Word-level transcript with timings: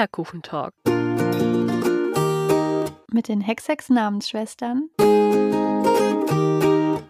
Butterkuchentalk. 0.00 0.72
Mit 3.12 3.28
den 3.28 3.42
Hexex-Namensschwestern 3.42 4.88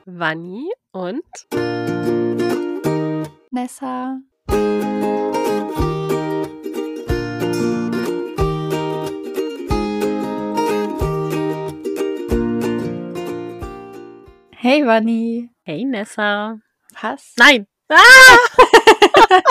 Vanni 0.06 0.68
und 0.90 1.22
Nessa. 3.52 4.18
Hey 14.56 14.84
Vanni. 14.84 15.50
Hey 15.62 15.84
Nessa. 15.84 16.58
Was? 17.00 17.34
Nein. 17.36 17.68
Ah! 17.88 17.96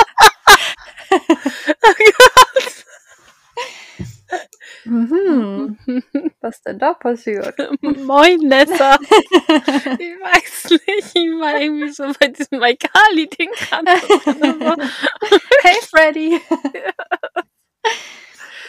oh 1.12 1.94
Gott. 1.98 2.49
Mhm. 5.30 5.78
Was 6.42 6.62
denn 6.62 6.80
da 6.80 6.94
passiert? 6.94 7.56
Moin 7.82 8.40
Nessa. 8.40 8.98
Ich 10.00 10.16
weiß 10.20 10.70
nicht, 10.72 11.16
ich 11.16 11.32
war 11.40 11.60
irgendwie 11.60 11.90
so 11.92 12.04
bei 12.20 12.28
diesem 12.28 12.60
Maikali-Ding 12.60 13.50
gerade. 13.52 13.92
hey 15.64 15.76
Freddy. 15.90 16.40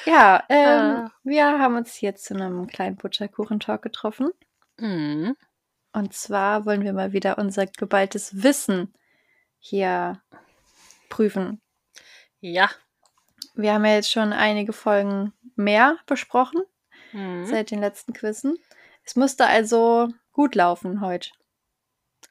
ja, 0.06 0.42
ähm, 0.48 0.69
Ah. 1.06 1.12
wir 1.24 1.45
haben 1.59 1.77
uns 1.77 1.95
hier 1.95 2.14
zu 2.16 2.34
einem 2.34 2.66
kleinen 2.66 2.97
Butterkuchen-Talk 2.97 3.83
getroffen. 3.83 4.30
Mhm. 4.78 5.36
Und 5.92 6.14
zwar 6.14 6.66
wollen 6.66 6.84
wir 6.84 6.92
mal 6.92 7.12
wieder 7.12 7.38
unser 7.38 7.66
geballtes 7.66 8.42
Wissen 8.42 8.92
hier 9.58 10.22
prüfen. 11.08 11.61
Ja. 12.41 12.70
Wir 13.61 13.75
haben 13.75 13.84
ja 13.84 13.94
jetzt 13.94 14.11
schon 14.11 14.33
einige 14.33 14.72
Folgen 14.72 15.33
mehr 15.56 15.98
besprochen 16.06 16.62
Mhm. 17.12 17.44
seit 17.47 17.70
den 17.70 17.80
letzten 17.80 18.12
Quizzen. 18.12 18.56
Es 19.05 19.17
musste 19.17 19.47
also 19.47 20.08
gut 20.33 20.55
laufen 20.55 21.00
heute, 21.00 21.30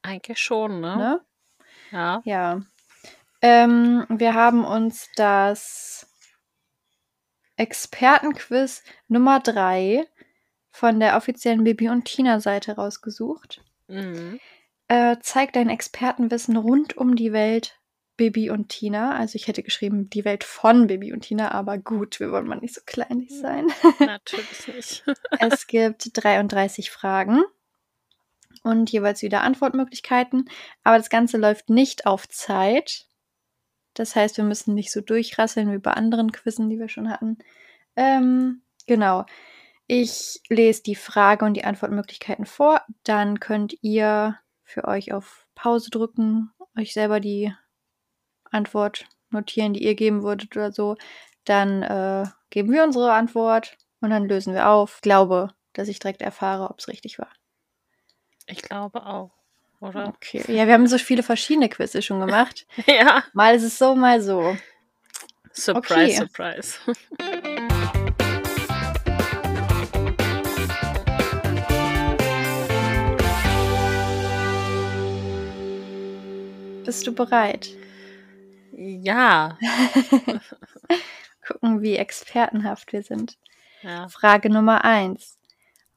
Eigentlich 0.01 0.39
schon, 0.39 0.79
ne? 0.79 0.95
ne? 0.95 1.21
Ja. 1.91 2.21
Ja. 2.23 2.61
Ähm, 3.41 4.05
wir 4.09 4.33
haben 4.35 4.63
uns 4.65 5.09
das 5.15 6.07
Expertenquiz 7.57 8.83
Nummer 9.07 9.39
3 9.39 10.05
von 10.71 10.99
der 10.99 11.17
offiziellen 11.17 11.63
Bibi 11.63 11.89
und 11.89 12.05
Tina 12.05 12.39
Seite 12.39 12.75
rausgesucht. 12.75 13.61
Mhm. 13.87 14.39
Äh, 14.87 15.17
zeigt 15.21 15.55
dein 15.55 15.69
Expertenwissen 15.69 16.55
rund 16.57 16.95
um 16.95 17.15
die 17.15 17.33
Welt 17.33 17.78
Bibi 18.19 18.49
und 18.49 18.67
Tina. 18.67 19.17
Also 19.17 19.37
ich 19.37 19.47
hätte 19.47 19.63
geschrieben, 19.63 20.09
die 20.09 20.25
Welt 20.25 20.43
von 20.43 20.87
Bibi 20.87 21.13
und 21.13 21.21
Tina, 21.21 21.51
aber 21.51 21.77
gut, 21.77 22.19
wir 22.19 22.33
wollen 22.33 22.47
mal 22.47 22.59
nicht 22.59 22.75
so 22.75 22.81
kleinlich 22.85 23.31
sein. 23.31 23.67
Natürlich 23.99 24.67
nicht. 24.67 25.03
es 25.39 25.67
gibt 25.67 26.11
33 26.13 26.91
Fragen 26.91 27.41
und 28.61 28.91
jeweils 28.91 29.21
wieder 29.21 29.41
Antwortmöglichkeiten. 29.41 30.49
Aber 30.83 30.97
das 30.97 31.09
Ganze 31.09 31.37
läuft 31.37 31.69
nicht 31.69 32.05
auf 32.05 32.27
Zeit. 32.27 33.07
Das 33.93 34.17
heißt, 34.17 34.35
wir 34.35 34.43
müssen 34.43 34.75
nicht 34.75 34.91
so 34.91 34.99
durchrasseln 34.99 35.71
wie 35.71 35.77
bei 35.77 35.93
anderen 35.93 36.33
Quizzen, 36.33 36.69
die 36.69 36.77
wir 36.77 36.89
schon 36.89 37.09
hatten. 37.09 37.37
Ähm, 37.95 38.63
genau. 38.85 39.25
Ich 39.87 40.41
lese 40.49 40.83
die 40.83 40.95
Frage 40.95 41.45
und 41.45 41.53
die 41.53 41.63
Antwortmöglichkeiten 41.63 42.45
vor. 42.45 42.81
Dann 43.03 43.39
könnt 43.39 43.77
ihr 43.81 44.37
für 44.65 44.83
euch 44.83 45.13
auf 45.13 45.47
Pause 45.55 45.89
drücken, 45.89 46.51
euch 46.77 46.91
selber 46.91 47.21
die 47.21 47.53
Antwort 48.51 49.05
notieren, 49.29 49.73
die 49.73 49.83
ihr 49.83 49.95
geben 49.95 50.23
würdet 50.23 50.55
oder 50.55 50.71
so. 50.71 50.95
Dann 51.45 51.83
äh, 51.83 52.25
geben 52.49 52.71
wir 52.71 52.83
unsere 52.83 53.13
Antwort 53.13 53.77
und 54.01 54.09
dann 54.09 54.27
lösen 54.27 54.53
wir 54.53 54.69
auf. 54.69 54.95
Ich 54.97 55.01
glaube, 55.01 55.49
dass 55.73 55.87
ich 55.87 55.99
direkt 55.99 56.21
erfahre, 56.21 56.69
ob 56.69 56.79
es 56.79 56.87
richtig 56.87 57.19
war. 57.19 57.29
Ich 58.47 58.61
glaube 58.61 59.05
auch, 59.05 59.31
oder? 59.79 60.07
Okay. 60.07 60.43
Ja, 60.47 60.65
wir 60.65 60.73
haben 60.73 60.87
so 60.87 60.97
viele 60.97 61.23
verschiedene 61.23 61.69
Quizze 61.69 62.01
schon 62.01 62.19
gemacht. 62.19 62.65
Ja. 62.87 63.23
Mal 63.33 63.55
ist 63.55 63.63
es 63.63 63.77
so, 63.77 63.95
mal 63.95 64.21
so. 64.21 64.57
Surprise, 65.51 66.23
Okay. 66.23 66.61
surprise. 66.61 66.79
Bist 76.85 77.05
du 77.05 77.13
bereit? 77.13 77.69
Ja. 78.81 79.57
Gucken, 81.45 81.81
wie 81.81 81.97
expertenhaft 81.97 82.93
wir 82.93 83.03
sind. 83.03 83.37
ja. 83.81 84.07
Frage 84.07 84.49
Nummer 84.49 84.85
1. 84.85 85.37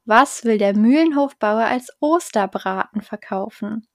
Was 0.05 0.45
will 0.45 0.59
der 0.59 0.75
Mühlenhofbauer 0.77 1.65
als 1.65 1.93
Osterbraten 2.01 3.01
verkaufen? 3.01 3.87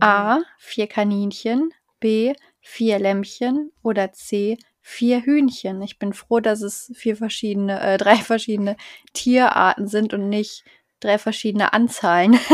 A. 0.00 0.40
Vier 0.58 0.86
Kaninchen. 0.88 1.72
B. 2.00 2.34
Vier 2.60 2.98
Lämmchen. 2.98 3.72
Oder 3.82 4.12
C. 4.12 4.58
Vier 4.82 5.22
Hühnchen. 5.22 5.80
Ich 5.80 5.98
bin 5.98 6.12
froh, 6.12 6.40
dass 6.40 6.60
es 6.60 6.92
vier 6.94 7.16
verschiedene, 7.16 7.80
äh, 7.80 7.96
drei 7.96 8.16
verschiedene 8.16 8.76
Tierarten 9.14 9.88
sind 9.88 10.12
und 10.12 10.28
nicht 10.28 10.64
drei 11.00 11.16
verschiedene 11.16 11.72
Anzahlen. 11.72 12.38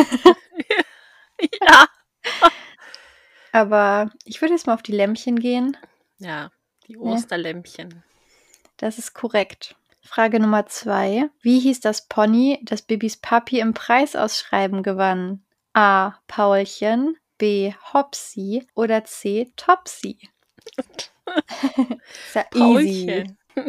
Ja. 1.62 1.86
Aber 3.52 4.10
ich 4.24 4.40
würde 4.40 4.54
jetzt 4.54 4.66
mal 4.66 4.74
auf 4.74 4.82
die 4.82 4.92
Lämmchen 4.92 5.38
gehen. 5.38 5.76
Ja, 6.18 6.50
die 6.86 6.96
Osterlämpchen. 6.96 8.02
Das 8.76 8.98
ist 8.98 9.14
korrekt. 9.14 9.76
Frage 10.02 10.40
Nummer 10.40 10.66
zwei. 10.66 11.28
Wie 11.40 11.60
hieß 11.60 11.80
das 11.80 12.06
Pony, 12.08 12.60
das 12.62 12.82
Bibis 12.82 13.16
Papi 13.16 13.60
im 13.60 13.74
Preisausschreiben 13.74 14.82
gewann? 14.82 15.44
A. 15.72 16.14
Paulchen, 16.26 17.16
B. 17.38 17.72
Hopsi 17.92 18.66
oder 18.74 19.04
C. 19.04 19.52
Topsy? 19.56 20.18
ist 20.86 22.34
ja 22.34 22.44
easy. 22.54 23.24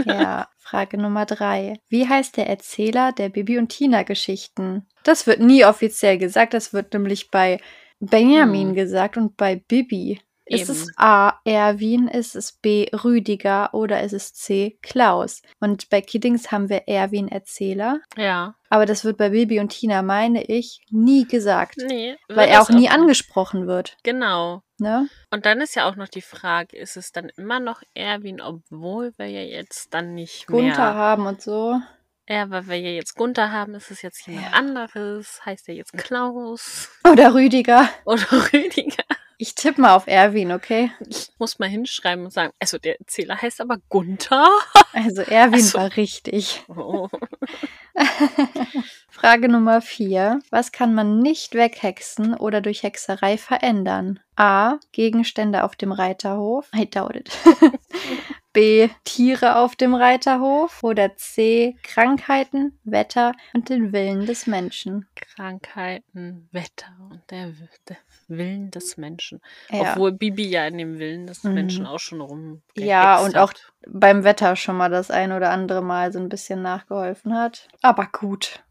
Ja, 0.05 0.47
Frage 0.57 0.97
Nummer 0.97 1.25
drei. 1.25 1.79
Wie 1.89 2.07
heißt 2.07 2.37
der 2.37 2.47
Erzähler 2.47 3.11
der 3.11 3.29
Bibi 3.29 3.57
und 3.57 3.69
Tina 3.69 4.03
Geschichten? 4.03 4.87
Das 5.03 5.27
wird 5.27 5.39
nie 5.39 5.65
offiziell 5.65 6.17
gesagt, 6.17 6.53
das 6.53 6.73
wird 6.73 6.93
nämlich 6.93 7.29
bei 7.29 7.59
Benjamin 8.01 8.69
Hm. 8.69 8.75
gesagt 8.75 9.15
und 9.17 9.37
bei 9.37 9.55
Bibi. 9.55 10.19
Ist 10.45 10.63
Eben. 10.69 10.71
es 10.71 10.91
A. 10.97 11.39
Erwin, 11.45 12.09
ist 12.09 12.35
es 12.35 12.51
B. 12.51 12.87
Rüdiger 12.93 13.73
oder 13.73 14.01
ist 14.03 14.11
es 14.11 14.33
C. 14.33 14.77
Klaus? 14.81 15.41
Und 15.61 15.87
bei 15.89 16.01
Kiddings 16.01 16.51
haben 16.51 16.67
wir 16.67 16.89
Erwin 16.89 17.29
Erzähler, 17.29 18.01
Ja. 18.17 18.55
aber 18.69 18.85
das 18.85 19.05
wird 19.05 19.15
bei 19.17 19.29
Bibi 19.29 19.61
und 19.61 19.69
Tina, 19.69 20.01
meine 20.01 20.43
ich, 20.43 20.81
nie 20.89 21.25
gesagt, 21.25 21.75
Nee. 21.77 22.17
weil 22.27 22.49
er 22.49 22.61
auch 22.63 22.69
nie 22.69 22.81
nicht. 22.81 22.91
angesprochen 22.91 23.65
wird. 23.67 23.95
Genau. 24.03 24.61
Ne? 24.77 25.07
Und 25.29 25.45
dann 25.45 25.61
ist 25.61 25.75
ja 25.75 25.87
auch 25.87 25.95
noch 25.95 26.09
die 26.09 26.23
Frage, 26.23 26.75
ist 26.75 26.97
es 26.97 27.13
dann 27.13 27.29
immer 27.37 27.61
noch 27.61 27.81
Erwin, 27.93 28.41
obwohl 28.41 29.13
wir 29.17 29.27
ja 29.27 29.43
jetzt 29.43 29.93
dann 29.93 30.15
nicht 30.15 30.47
Gunther 30.47 30.65
mehr... 30.65 30.95
haben 30.95 31.27
und 31.27 31.41
so. 31.41 31.79
Ja, 32.29 32.49
weil 32.49 32.67
wir 32.67 32.77
ja 32.79 32.91
jetzt 32.91 33.15
Gunther 33.15 33.51
haben, 33.51 33.73
ist 33.75 33.91
es 33.91 34.01
jetzt 34.01 34.25
jemand 34.27 34.47
Ja. 34.47 34.53
anderes. 34.53 35.41
Heißt 35.45 35.67
er 35.69 35.75
jetzt 35.75 35.93
Klaus 35.93 36.89
Oder 37.09 37.33
Rüdiger. 37.33 37.89
oder 38.05 38.23
Rüdiger? 38.53 39.03
Ich 39.37 39.55
tippe 39.55 39.81
mal 39.81 39.95
auf 39.95 40.05
Erwin, 40.05 40.51
okay? 40.51 40.91
Ich 41.09 41.29
muss 41.39 41.57
mal 41.57 41.67
hinschreiben 41.67 42.25
und 42.25 42.31
sagen, 42.31 42.53
also 42.59 42.77
der 42.77 42.99
Erzähler 42.99 43.41
heißt 43.41 43.59
aber 43.59 43.77
Gunther. 43.89 44.47
Also 44.93 45.23
Erwin 45.23 45.61
Ach 45.63 45.65
so. 45.67 45.77
war 45.79 45.97
richtig. 45.97 46.63
Oh. 46.67 47.09
Frage 49.09 49.49
Nummer 49.49 49.81
4. 49.81 50.41
Was 50.51 50.71
kann 50.71 50.93
man 50.93 51.19
nicht 51.19 51.55
weghexen 51.55 52.35
oder 52.35 52.61
durch 52.61 52.83
Hexerei 52.83 53.37
verändern? 53.39 54.19
A. 54.35 54.77
Gegenstände 54.91 55.63
auf 55.63 55.75
dem 55.75 55.91
Reiterhof. 55.91 56.69
I 56.75 56.87
doubt 56.87 57.15
it. 57.15 57.31
B. 58.53 58.89
Tiere 59.03 59.57
auf 59.57 59.75
dem 59.75 59.95
Reiterhof. 59.95 60.83
Oder 60.83 61.15
C. 61.15 61.75
Krankheiten, 61.83 62.77
Wetter 62.83 63.33
und 63.53 63.69
den 63.69 63.93
Willen 63.93 64.25
des 64.25 64.47
Menschen. 64.47 65.07
Krankheiten, 65.15 66.47
Wetter 66.51 66.95
und 67.09 67.21
der, 67.29 67.53
der 67.87 67.97
Willen 68.27 68.71
des 68.71 68.97
Menschen. 68.97 69.41
Ja, 69.69 69.81
Obwohl 69.93 70.11
Bibi 70.13 70.47
ja 70.49 70.65
in 70.67 70.77
dem 70.77 70.99
Willen 70.99 71.27
des 71.27 71.43
Mhm. 71.43 71.53
Menschen 71.53 71.85
auch 71.85 71.99
schon 71.99 72.21
rum. 72.21 72.61
ja 72.75 73.19
und 73.19 73.37
auch 73.37 73.53
beim 73.87 74.23
Wetter 74.23 74.55
schon 74.55 74.77
mal 74.77 74.89
das 74.89 75.11
ein 75.11 75.31
oder 75.31 75.49
andere 75.51 75.81
Mal 75.81 76.11
so 76.13 76.19
ein 76.19 76.29
bisschen 76.29 76.61
nachgeholfen 76.61 77.35
hat. 77.35 77.67
Aber 77.81 78.07
gut. 78.11 78.63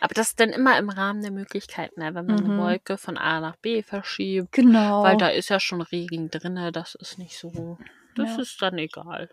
Aber 0.00 0.14
das 0.14 0.28
ist 0.30 0.40
dann 0.40 0.50
immer 0.50 0.78
im 0.78 0.88
Rahmen 0.88 1.20
der 1.22 1.30
Möglichkeiten, 1.30 2.00
ne? 2.00 2.14
wenn 2.14 2.26
man 2.26 2.42
Mhm. 2.44 2.50
eine 2.52 2.62
Wolke 2.62 2.96
von 2.98 3.18
A 3.18 3.40
nach 3.40 3.56
B 3.56 3.82
verschiebt. 3.82 4.52
Genau. 4.52 5.02
Weil 5.02 5.16
da 5.18 5.28
ist 5.28 5.50
ja 5.50 5.60
schon 5.60 5.82
Regen 5.82 6.30
drinne, 6.30 6.72
das 6.72 6.94
ist 6.94 7.18
nicht 7.18 7.38
so. 7.38 7.78
Das 8.18 8.36
Ja. 8.36 8.42
ist 8.42 8.60
dann 8.62 8.78
egal. 8.78 9.30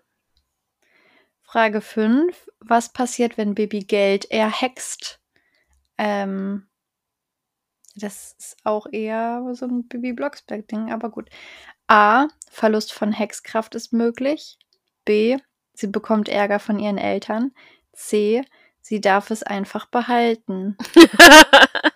Frage 1.43 1.81
5. 1.81 2.49
Was 2.59 2.91
passiert, 2.91 3.37
wenn 3.37 3.55
Baby 3.55 3.79
Geld 3.79 4.25
erhext? 4.31 5.19
Ähm, 5.97 6.67
das 7.95 8.35
ist 8.37 8.57
auch 8.63 8.87
eher 8.91 9.41
so 9.53 9.65
ein 9.65 9.87
Baby 9.87 10.13
Blocksberg-Ding, 10.13 10.91
aber 10.91 11.09
gut. 11.09 11.29
A. 11.87 12.27
Verlust 12.49 12.91
von 12.93 13.11
Hexkraft 13.11 13.75
ist 13.75 13.93
möglich. 13.93 14.57
B. 15.05 15.37
sie 15.73 15.87
bekommt 15.87 16.29
Ärger 16.29 16.59
von 16.59 16.79
ihren 16.79 16.97
Eltern. 16.97 17.53
C. 17.93 18.43
Sie 18.81 19.01
darf 19.01 19.29
es 19.31 19.43
einfach 19.43 19.85
behalten. 19.87 20.77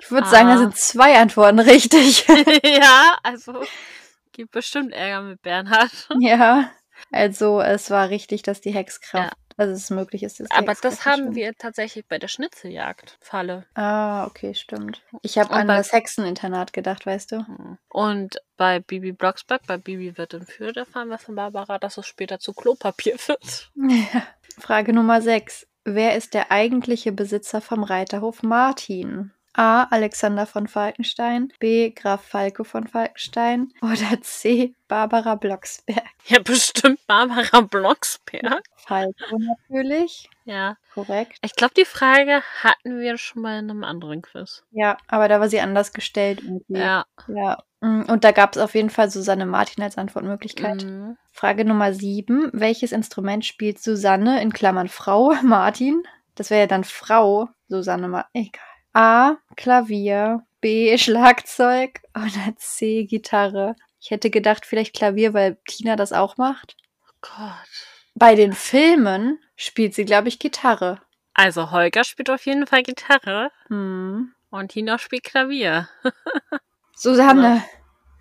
Ich 0.00 0.12
würde 0.12 0.28
sagen, 0.28 0.46
da 0.46 0.54
Ah. 0.54 0.58
sind 0.58 0.76
zwei 0.76 1.18
Antworten 1.18 1.58
richtig. 1.58 2.24
ja, 2.64 3.18
also 3.24 3.52
gibt 4.38 4.52
bestimmt 4.52 4.92
Ärger 4.92 5.22
mit 5.22 5.42
Bernhard. 5.42 6.08
ja. 6.20 6.70
Also 7.12 7.60
es 7.60 7.90
war 7.90 8.08
richtig, 8.08 8.42
dass 8.42 8.60
die 8.60 8.72
Hexkraft, 8.72 9.36
also 9.56 9.72
es 9.72 9.90
möglich 9.90 10.22
ist, 10.22 10.40
dass 10.40 10.48
die 10.48 10.54
Aber 10.56 10.70
Hexkraft 10.70 10.84
das 10.84 11.04
haben 11.04 11.12
verschwindet. 11.12 11.36
wir 11.36 11.54
tatsächlich 11.54 12.06
bei 12.06 12.18
der 12.18 12.28
Schnitzeljagd-Falle. 12.28 13.66
Ah, 13.74 14.26
okay, 14.26 14.54
stimmt. 14.54 15.02
Ich 15.22 15.38
habe 15.38 15.50
an 15.52 15.68
das 15.68 15.92
Hexeninternat 15.92 16.72
gedacht, 16.72 17.04
weißt 17.06 17.32
du? 17.32 17.44
Und 17.88 18.40
bei 18.56 18.80
Bibi 18.80 19.12
Blocksberg, 19.12 19.66
bei 19.66 19.76
Bibi 19.76 20.16
wird 20.16 20.34
entführt, 20.34 20.76
erfahren 20.76 21.08
wir 21.08 21.18
von 21.18 21.34
Barbara, 21.34 21.78
dass 21.78 21.98
es 21.98 22.06
später 22.06 22.38
zu 22.38 22.52
Klopapier 22.52 23.14
wird. 23.26 23.70
Ja. 23.74 24.22
Frage 24.58 24.92
Nummer 24.92 25.20
6. 25.20 25.66
Wer 25.84 26.16
ist 26.16 26.34
der 26.34 26.50
eigentliche 26.52 27.12
Besitzer 27.12 27.60
vom 27.60 27.82
Reiterhof 27.82 28.42
Martin? 28.42 29.32
A. 29.58 29.84
Alexander 29.90 30.46
von 30.46 30.68
Falkenstein, 30.68 31.52
B. 31.58 31.90
Graf 31.90 32.22
Falco 32.22 32.62
von 32.64 32.86
Falkenstein 32.86 33.72
oder 33.82 34.20
C. 34.22 34.74
Barbara 34.86 35.34
Blocksberg. 35.34 36.04
Ja, 36.26 36.38
bestimmt 36.38 37.00
Barbara 37.06 37.60
Blocksberg. 37.62 38.62
Falco 38.76 39.38
natürlich, 39.68 40.30
Ja. 40.44 40.76
korrekt. 40.94 41.38
Ich 41.42 41.54
glaube, 41.54 41.74
die 41.76 41.84
Frage 41.84 42.42
hatten 42.62 43.00
wir 43.00 43.18
schon 43.18 43.42
mal 43.42 43.58
in 43.58 43.70
einem 43.70 43.84
anderen 43.84 44.22
Quiz. 44.22 44.62
Ja, 44.70 44.96
aber 45.08 45.28
da 45.28 45.40
war 45.40 45.48
sie 45.48 45.60
anders 45.60 45.92
gestellt 45.92 46.40
irgendwie. 46.42 46.78
Ja. 46.78 47.04
Ja. 47.26 47.58
Mm, 47.80 48.02
Und 48.08 48.24
da 48.24 48.30
gab 48.32 48.54
es 48.56 48.62
auf 48.62 48.74
jeden 48.74 48.90
Fall 48.90 49.10
Susanne 49.10 49.44
Martin 49.46 49.82
als 49.82 49.98
Antwortmöglichkeit. 49.98 50.84
Mhm. 50.84 51.16
Frage 51.32 51.64
Nummer 51.64 51.92
7. 51.92 52.50
Welches 52.52 52.92
Instrument 52.92 53.44
spielt 53.44 53.80
Susanne 53.82 54.40
in 54.40 54.52
Klammern 54.52 54.88
Frau 54.88 55.32
Martin? 55.42 56.02
Das 56.36 56.50
wäre 56.50 56.60
ja 56.62 56.66
dann 56.66 56.84
Frau 56.84 57.48
Susanne 57.68 58.08
Martin. 58.08 58.30
Egal. 58.46 58.62
A. 58.92 59.36
Klavier. 59.56 60.44
B. 60.60 60.96
Schlagzeug. 60.98 62.00
Oder 62.14 62.54
C. 62.56 63.04
Gitarre. 63.04 63.76
Ich 64.00 64.10
hätte 64.10 64.30
gedacht, 64.30 64.66
vielleicht 64.66 64.94
Klavier, 64.94 65.34
weil 65.34 65.58
Tina 65.68 65.96
das 65.96 66.12
auch 66.12 66.36
macht. 66.36 66.76
Oh 67.08 67.12
Gott. 67.20 67.86
Bei 68.14 68.34
den 68.34 68.52
Filmen 68.52 69.38
spielt 69.56 69.94
sie, 69.94 70.04
glaube 70.04 70.28
ich, 70.28 70.38
Gitarre. 70.38 71.00
Also 71.34 71.70
Holger 71.70 72.02
spielt 72.04 72.30
auf 72.30 72.46
jeden 72.46 72.66
Fall 72.66 72.82
Gitarre 72.82 73.50
Hm. 73.68 74.32
und 74.50 74.68
Tina 74.72 74.98
spielt 74.98 75.24
Klavier. 75.24 75.88
Susanne 76.96 77.62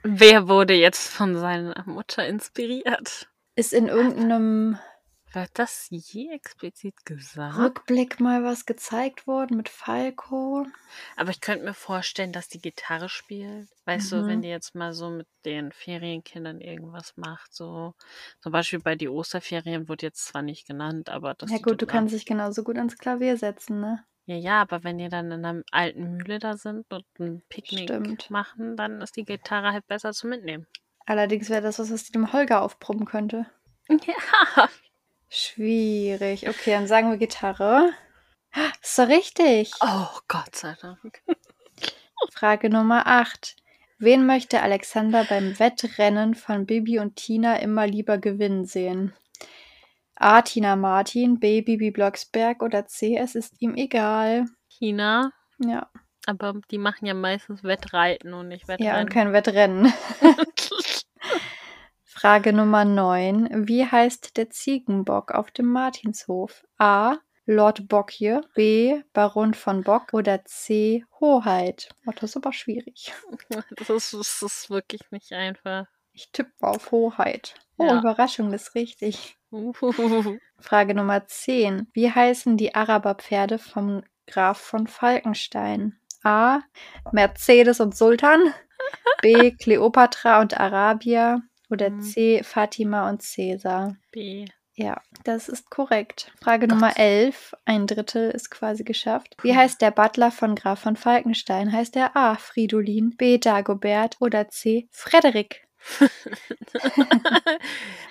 Wer 0.04 0.48
wurde 0.48 0.74
jetzt 0.76 1.10
von 1.10 1.36
seiner 1.38 1.84
Mutter 1.86 2.26
inspiriert? 2.28 3.28
ist 3.56 3.74
in 3.74 3.88
irgendeinem 3.88 4.78
Wird 5.38 5.52
das 5.60 5.88
je 5.92 6.32
explizit 6.32 7.06
gesagt? 7.06 7.58
Rückblick 7.60 8.20
mal 8.20 8.44
was 8.44 8.66
gezeigt 8.66 9.28
worden 9.28 9.56
mit 9.58 9.70
Falco. 9.70 10.66
Aber 11.16 11.30
ich 11.30 11.42
könnte 11.42 11.64
mir 11.66 11.74
vorstellen, 11.76 12.32
dass 12.34 12.48
die 12.48 12.60
Gitarre 12.62 13.08
spielt. 13.08 13.70
Weißt 13.86 14.12
du, 14.12 14.16
Mhm. 14.24 14.28
wenn 14.28 14.42
die 14.42 14.48
jetzt 14.50 14.74
mal 14.74 14.94
so 14.94 15.10
mit 15.12 15.28
den 15.46 15.72
Ferienkindern 15.72 16.60
irgendwas 16.60 17.16
macht, 17.18 17.54
so 17.54 17.94
zum 18.42 18.52
Beispiel 18.52 18.80
bei 18.80 18.96
die 18.96 19.10
Osterferien 19.10 19.88
wurde 19.88 20.08
jetzt 20.08 20.26
zwar 20.26 20.42
nicht 20.42 20.66
genannt, 20.68 21.10
aber 21.10 21.36
das 21.36 21.52
Ja 21.52 21.58
die 21.58 21.64
gut, 21.64 21.82
du 21.82 21.86
kannst 21.86 22.14
dich 22.16 22.26
genauso 22.26 22.64
gut 22.64 22.78
ans 22.78 22.98
Klavier 22.98 23.38
setzen, 23.38 23.80
ne? 23.80 24.04
Ja, 24.26 24.36
ja, 24.36 24.62
aber 24.62 24.84
wenn 24.84 24.98
die 24.98 25.10
dann 25.10 25.32
in 25.32 25.46
einer 25.46 25.64
alten 25.72 26.18
Mühle 26.18 26.40
da 26.40 26.58
sind 26.58 26.92
und 26.94 27.06
ein 27.20 27.42
Picknick 27.50 27.90
Stimmt. 27.90 28.30
machen, 28.30 28.76
dann 28.78 29.02
ist 29.02 29.16
die 29.16 29.26
Gitarre 29.26 29.72
halt 29.72 29.88
besser 29.88 30.12
zu 30.14 30.28
mitnehmen. 30.28 30.68
Allerdings 31.08 31.50
wäre 31.50 31.62
das 31.64 31.80
was, 31.80 31.92
was 31.92 32.06
dem 32.12 32.32
Holger 32.34 32.62
aufbrummen 32.62 33.06
könnte. 33.06 33.48
Ja. 34.08 34.70
Schwierig. 35.30 36.48
Okay, 36.48 36.72
dann 36.72 36.88
sagen 36.88 37.10
wir 37.10 37.18
Gitarre. 37.18 37.92
Ist 38.82 38.98
doch 38.98 39.08
richtig. 39.08 39.72
Oh, 39.82 40.08
Gott 40.28 40.56
sei 40.56 40.76
Dank. 40.82 41.22
Frage 42.34 42.70
Nummer 42.70 43.06
8. 43.08 43.56
Wen 44.00 44.26
möchte 44.26 44.62
Alexander 44.62 45.26
beim 45.26 45.60
Wettrennen 45.60 46.36
von 46.36 46.66
Bibi 46.66 47.00
und 47.00 47.16
Tina 47.16 47.58
immer 47.58 47.88
lieber 47.88 48.18
gewinnen 48.18 48.66
sehen? 48.66 49.14
A. 50.16 50.42
Tina 50.42 50.76
Martin, 50.76 51.40
B. 51.40 51.62
Bibi 51.62 51.92
Blocksberg 51.92 52.62
oder 52.64 52.88
C. 52.88 53.18
Es 53.18 53.36
ist 53.36 53.62
ihm 53.62 53.76
egal. 53.76 54.46
China, 54.68 55.32
Ja, 55.60 55.90
aber 56.26 56.60
die 56.72 56.78
machen 56.78 57.06
ja 57.06 57.14
meistens 57.14 57.64
Wettreiten 57.64 58.34
und 58.34 58.48
nicht 58.48 58.68
ja 58.68 58.76
und 58.76 58.80
Wettrennen. 58.80 59.10
kein 59.10 59.34
Wettrennen. 59.34 59.94
Frage 62.20 62.52
Nummer 62.52 62.84
9. 62.84 63.68
Wie 63.68 63.86
heißt 63.86 64.38
der 64.38 64.50
Ziegenbock 64.50 65.32
auf 65.34 65.52
dem 65.52 65.68
Martinshof? 65.68 66.66
A. 66.80 67.18
Lord 67.46 67.88
Bockje, 67.88 68.42
B. 68.56 69.04
Baron 69.14 69.54
von 69.54 69.84
Bock 69.84 70.14
oder 70.14 70.44
C. 70.44 71.06
Hoheit? 71.20 71.90
Oh, 72.08 72.12
das 72.12 72.32
ist 72.32 72.38
aber 72.38 72.54
schwierig. 72.54 73.14
das, 73.78 73.90
ist, 73.92 74.14
das 74.14 74.42
ist 74.42 74.70
wirklich 74.72 75.02
nicht 75.12 75.32
einfach. 75.32 75.86
Ich 76.12 76.32
tippe 76.32 76.50
auf 76.62 76.90
Hoheit. 76.90 77.54
Oh, 77.78 77.86
Ja. 77.86 78.00
Überraschung, 78.00 78.52
das 78.52 78.70
ist 78.70 78.74
richtig. 78.76 79.38
Frage 80.60 80.96
Nummer 80.96 81.28
10. 81.28 81.88
Wie 81.94 82.12
heißen 82.12 82.58
die 82.58 82.74
Araberpferde 82.74 83.60
vom 83.60 84.02
Graf 84.26 84.58
von 84.58 84.88
Falkenstein? 84.88 86.00
A. 86.24 86.62
Mercedes 87.12 87.80
und 87.80 87.96
Sultan. 87.96 88.56
B. 89.22 89.52
Kleopatra 89.52 90.42
und 90.42 90.60
Arabia. 90.60 91.44
Oder 91.70 91.90
Mhm. 91.90 92.02
C. 92.02 92.44
Fatima 92.44 93.10
und 93.10 93.22
Cäsar. 93.22 93.96
B. 94.12 94.46
Ja, 94.76 95.02
das 95.24 95.50
ist 95.50 95.72
korrekt. 95.72 96.32
Frage 96.40 96.68
Gott. 96.68 96.76
Nummer 96.76 96.98
11. 96.98 97.56
Ein 97.66 97.88
Drittel 97.88 98.30
ist 98.30 98.52
quasi 98.52 98.84
geschafft. 98.84 99.36
Wie 99.42 99.56
heißt 99.56 99.82
der 99.82 99.90
Butler 99.90 100.30
von 100.32 100.54
Graf 100.54 100.80
von 100.82 100.96
Falkenstein? 100.96 101.72
Heißt 101.72 101.96
er 101.96 102.16
A. 102.16 102.36
Fridolin, 102.36 103.16
B. 103.18 103.40
Dagobert 103.40 104.18
oder 104.20 104.50
C. 104.50 104.88
Frederik? 104.92 105.68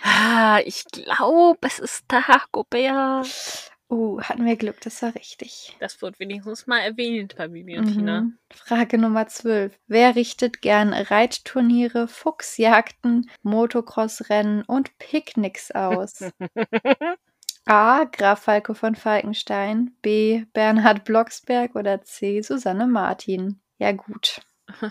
ah, 0.03 0.61
ich 0.65 0.85
glaube, 0.87 1.59
es 1.63 1.79
ist 1.79 2.05
Dagobert. 2.09 3.66
Oh, 3.89 4.21
hatten 4.21 4.45
wir 4.45 4.57
Glück, 4.57 4.81
das 4.81 5.01
war 5.03 5.15
richtig. 5.15 5.77
Das 5.79 6.03
wird 6.03 6.19
wenigstens 6.19 6.67
mal 6.67 6.81
erwähnt 6.81 7.37
bei 7.37 7.47
Bibi 7.47 7.79
und 7.79 7.93
Tina. 7.93 8.23
Mhm. 8.23 8.39
Frage 8.53 8.99
Nummer 8.99 9.29
12. 9.29 9.79
Wer 9.87 10.17
richtet 10.17 10.61
gern 10.61 10.93
Reitturniere, 10.93 12.09
Fuchsjagden, 12.09 13.31
Motocrossrennen 13.43 14.63
und 14.65 14.99
Picknicks 14.99 15.71
aus? 15.71 16.25
A. 17.67 18.05
Graf 18.05 18.43
Falco 18.43 18.75
von 18.75 18.95
Falkenstein, 18.95 19.97
B. 20.03 20.45
Bernhard 20.53 21.05
Blocksberg 21.05 21.75
oder 21.75 22.03
C. 22.03 22.41
Susanne 22.43 22.87
Martin? 22.87 23.61
Ja 23.79 23.93
gut, 23.93 24.41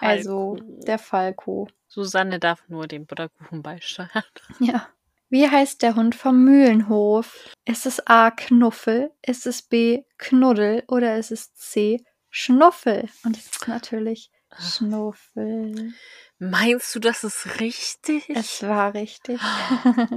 also 0.00 0.56
Falco. 0.56 0.82
der 0.86 0.98
Falco. 0.98 1.68
Susanne 1.86 2.40
darf 2.40 2.66
nur 2.68 2.88
den 2.88 3.06
Butterkuchen 3.06 3.62
beisteuern. 3.62 4.10
Ja. 4.58 4.88
Wie 5.34 5.50
heißt 5.50 5.82
der 5.82 5.96
Hund 5.96 6.14
vom 6.14 6.44
Mühlenhof? 6.44 7.50
Ist 7.64 7.86
es 7.86 8.06
A. 8.06 8.30
Knuffel? 8.30 9.10
Ist 9.20 9.48
es 9.48 9.62
B. 9.62 10.04
Knuddel? 10.16 10.84
Oder 10.86 11.18
ist 11.18 11.32
es 11.32 11.52
C. 11.54 12.04
Schnuffel? 12.30 13.08
Und 13.24 13.36
es 13.36 13.46
ist 13.46 13.66
natürlich 13.66 14.30
Schnuffel. 14.56 15.92
Meinst 16.38 16.94
du, 16.94 17.00
das 17.00 17.24
ist 17.24 17.58
richtig? 17.58 18.30
Es 18.30 18.62
war 18.62 18.94
richtig. 18.94 19.40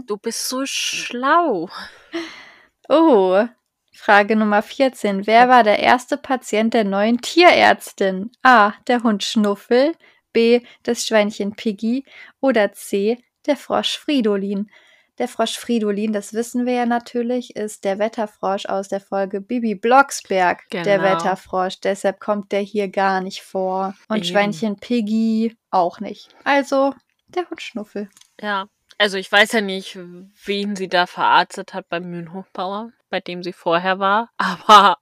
Du 0.05 0.17
bist 0.17 0.47
so 0.47 0.67
schlau. 0.67 1.67
Oh, 2.87 3.43
Frage 3.93 4.35
Nummer 4.35 4.61
14. 4.61 5.25
Wer 5.25 5.49
war 5.49 5.63
der 5.63 5.79
erste 5.79 6.17
Patient 6.17 6.75
der 6.75 6.83
neuen 6.83 7.21
Tierärztin? 7.21 8.29
A. 8.43 8.73
Der 8.85 9.01
Hund 9.01 9.23
Schnuffel. 9.23 9.95
B. 10.31 10.61
Das 10.83 11.07
Schweinchen 11.07 11.55
Piggy. 11.55 12.05
Oder 12.39 12.71
C. 12.73 13.17
Der 13.47 13.57
Frosch 13.57 13.97
Fridolin. 13.97 14.69
Der 15.17 15.27
Frosch 15.27 15.57
Fridolin, 15.57 16.13
das 16.13 16.33
wissen 16.33 16.65
wir 16.65 16.73
ja 16.73 16.85
natürlich, 16.85 17.55
ist 17.55 17.83
der 17.85 17.97
Wetterfrosch 17.97 18.67
aus 18.67 18.87
der 18.87 18.99
Folge 19.01 19.41
Bibi 19.41 19.73
Blocksberg. 19.75 20.69
Der 20.71 20.83
Genau. 20.83 21.03
Wetterfrosch. 21.03 21.79
Deshalb 21.79 22.19
kommt 22.19 22.51
der 22.51 22.61
hier 22.61 22.87
gar 22.87 23.21
nicht 23.21 23.41
vor. 23.41 23.95
Und 24.09 24.17
Eben. 24.17 24.25
Schweinchen 24.25 24.75
Piggy 24.77 25.57
auch 25.71 25.99
nicht. 25.99 26.29
Also 26.43 26.93
der 27.27 27.49
Hund 27.49 27.61
Schnuffel. 27.61 28.09
Ja. 28.39 28.67
Also 28.99 29.17
ich 29.17 29.31
weiß 29.31 29.51
ja 29.51 29.61
nicht, 29.61 29.97
wen 30.45 30.75
sie 30.75 30.87
da 30.87 31.05
verarztet 31.05 31.73
hat 31.73 31.87
beim 31.89 32.09
Mühlenhochbauer, 32.09 32.91
bei 33.09 33.19
dem 33.19 33.43
sie 33.43 33.53
vorher 33.53 33.99
war. 33.99 34.29
Aber 34.37 34.97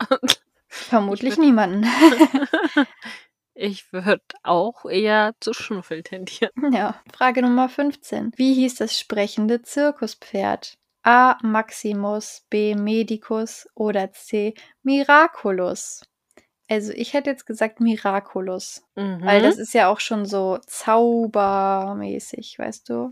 Vermutlich 0.67 1.37
niemanden. 1.37 1.85
ich 3.55 3.91
würde 3.93 4.21
auch 4.43 4.85
eher 4.85 5.33
zu 5.39 5.53
Schnuffel 5.53 6.03
tendieren. 6.03 6.51
Ja, 6.73 7.01
Frage 7.13 7.41
Nummer 7.41 7.69
15. 7.69 8.31
Wie 8.35 8.53
hieß 8.53 8.75
das 8.75 8.99
sprechende 8.99 9.61
Zirkuspferd? 9.61 10.77
A. 11.03 11.37
Maximus, 11.43 12.45
B. 12.49 12.75
Medicus 12.75 13.67
oder 13.75 14.11
C. 14.11 14.53
Miraculous? 14.83 16.01
Also 16.67 16.91
ich 16.93 17.13
hätte 17.13 17.29
jetzt 17.29 17.45
gesagt 17.45 17.79
Miraculous, 17.79 18.83
Mhm. 18.95 19.21
weil 19.23 19.41
das 19.43 19.57
ist 19.57 19.73
ja 19.75 19.87
auch 19.89 19.99
schon 19.99 20.25
so 20.25 20.57
zaubermäßig, 20.65 22.57
weißt 22.57 22.89
du? 22.89 23.09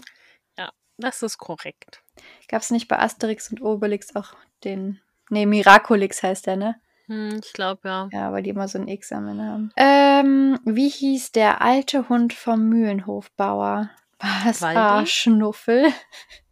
Ja. 0.57 0.71
Das 0.97 1.21
ist 1.21 1.37
korrekt. 1.37 2.01
Gab 2.47 2.61
es 2.61 2.71
nicht 2.71 2.87
bei 2.87 2.97
Asterix 2.99 3.49
und 3.51 3.61
Obelix 3.61 4.15
auch 4.15 4.33
den. 4.63 4.99
Nee, 5.29 5.45
Miraculix 5.45 6.21
heißt 6.23 6.47
der, 6.47 6.55
ne? 6.57 6.75
Hm, 7.07 7.39
ich 7.43 7.53
glaube 7.53 7.87
ja. 7.87 8.09
Ja, 8.11 8.31
weil 8.31 8.43
die 8.43 8.49
immer 8.49 8.67
so 8.67 8.79
ein 8.79 8.87
X 8.87 9.11
am 9.11 9.27
Ende 9.27 9.43
haben. 9.43 9.71
Ähm, 9.75 10.59
wie 10.65 10.89
hieß 10.89 11.31
der 11.31 11.61
alte 11.61 12.09
Hund 12.09 12.33
vom 12.33 12.69
Mühlenhofbauer? 12.69 13.89
War 14.19 14.45
es 14.47 14.61
A. 14.63 14.97
Waldi? 14.97 15.07
Schnuffel? 15.07 15.91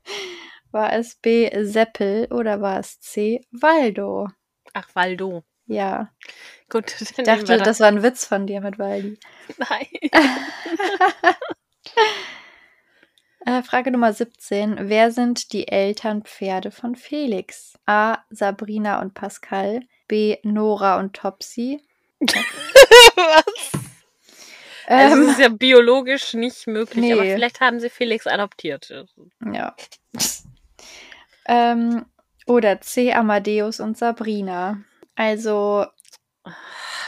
War 0.72 0.94
es 0.94 1.16
B. 1.16 1.50
Seppel 1.66 2.28
oder 2.32 2.62
war 2.62 2.80
es 2.80 3.00
C. 3.02 3.46
Waldo? 3.52 4.30
Ach, 4.74 4.88
Waldo. 4.94 5.44
Ja, 5.66 6.10
Gut, 6.72 6.96
ich 7.02 7.12
dachte, 7.12 7.58
das 7.58 7.82
war 7.82 7.88
ein 7.88 8.02
Witz 8.02 8.26
von 8.26 8.48
dir 8.48 8.62
mit 8.62 8.80
Waldi. 8.80 9.20
Nein. 9.58 9.88
Äh, 13.46 13.64
Frage 13.64 13.92
Nummer 13.92 14.14
17. 14.14 14.90
Wer 14.90 15.12
sind 15.12 15.52
die 15.54 15.68
Elternpferde 15.68 16.72
von 16.72 16.96
Felix? 16.96 17.74
A. 17.86 18.20
Sabrina 18.30 19.02
und 19.02 19.14
Pascal. 19.14 19.82
B. 20.08 20.38
Nora 20.44 21.00
und 21.00 21.14
Topsy. 21.16 21.82
Was? 22.20 23.46
Also, 24.88 25.16
Ähm, 25.16 25.22
es 25.22 25.30
ist 25.34 25.40
ja 25.40 25.48
biologisch 25.48 26.34
nicht 26.34 26.68
möglich, 26.68 27.14
aber 27.14 27.22
Nee. 27.24 27.36
vielleicht 27.36 27.62
haben 27.62 27.80
sie 27.80 27.90
Felix 27.90 28.28
adoptiert. 28.28 28.92
ja. 29.54 29.74
ähm, 31.46 32.06
oder 32.46 32.82
C. 32.82 33.14
Amadeus 33.14 33.80
und 33.80 33.98
Sabrina. 33.98 34.84
Also 35.16 35.86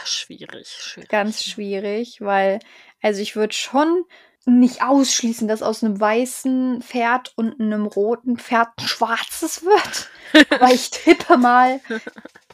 Schwierig, 0.04 0.68
schwierig. 0.68 1.10
ganz 1.10 1.44
schwierig, 1.44 2.20
weil, 2.22 2.60
also 3.02 3.20
ich 3.20 3.36
würde 3.36 3.52
schon 3.52 4.04
nicht 4.46 4.82
ausschließen, 4.82 5.48
dass 5.48 5.62
aus 5.62 5.82
einem 5.82 6.00
weißen 6.00 6.82
Pferd 6.82 7.32
und 7.36 7.60
einem 7.60 7.86
roten 7.86 8.38
Pferd 8.38 8.68
ein 8.78 8.86
schwarzes 8.86 9.64
wird. 9.64 10.10
Aber 10.50 10.72
ich 10.72 10.90
tippe 10.90 11.36
mal 11.36 11.80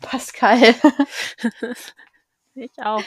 Pascal. 0.01 0.75
Ich 2.55 2.73
auch. 2.83 3.05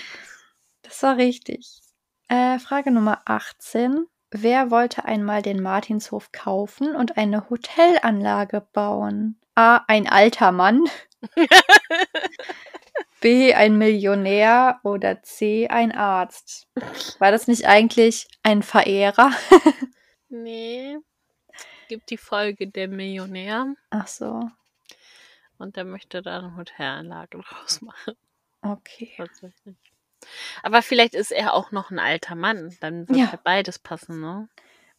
Das 0.81 1.03
war 1.03 1.17
richtig. 1.17 1.81
Äh, 2.27 2.59
Frage 2.59 2.91
Nummer 2.91 3.21
18. 3.25 4.07
Wer 4.31 4.71
wollte 4.71 5.05
einmal 5.05 5.41
den 5.41 5.61
Martinshof 5.61 6.31
kaufen 6.31 6.95
und 6.95 7.17
eine 7.17 7.49
Hotelanlage 7.49 8.61
bauen? 8.73 9.39
A. 9.53 9.81
Ein 9.87 10.07
alter 10.07 10.51
Mann. 10.51 10.83
B. 13.23 13.53
Ein 13.53 13.77
Millionär. 13.77 14.81
Oder 14.83 15.23
C. 15.23 15.69
Ein 15.69 15.93
Arzt. 15.93 16.67
War 17.19 17.31
das 17.31 17.47
nicht 17.47 17.65
eigentlich 17.65 18.27
ein 18.43 18.61
Verehrer? 18.61 19.31
Nee. 20.35 20.97
Gibt 21.89 22.09
die 22.09 22.17
Folge 22.17 22.67
Der 22.67 22.87
Millionär 22.87 23.75
Ach 23.91 24.07
so. 24.07 24.49
und 25.59 25.75
der 25.77 25.83
möchte 25.85 26.23
da 26.23 26.39
eine 26.39 26.55
Hotelanlage 26.55 27.37
draus 27.37 27.81
machen. 27.83 28.15
Okay. 28.63 29.13
Tatsächlich. 29.15 29.75
Aber 30.63 30.81
vielleicht 30.81 31.13
ist 31.13 31.31
er 31.31 31.53
auch 31.53 31.69
noch 31.71 31.91
ein 31.91 31.99
alter 31.99 32.33
Mann. 32.33 32.75
Dann 32.81 33.07
wird 33.07 33.19
Ja. 33.19 33.25
ja. 33.25 33.39
beides 33.43 33.77
passen, 33.77 34.21
ne? 34.21 34.49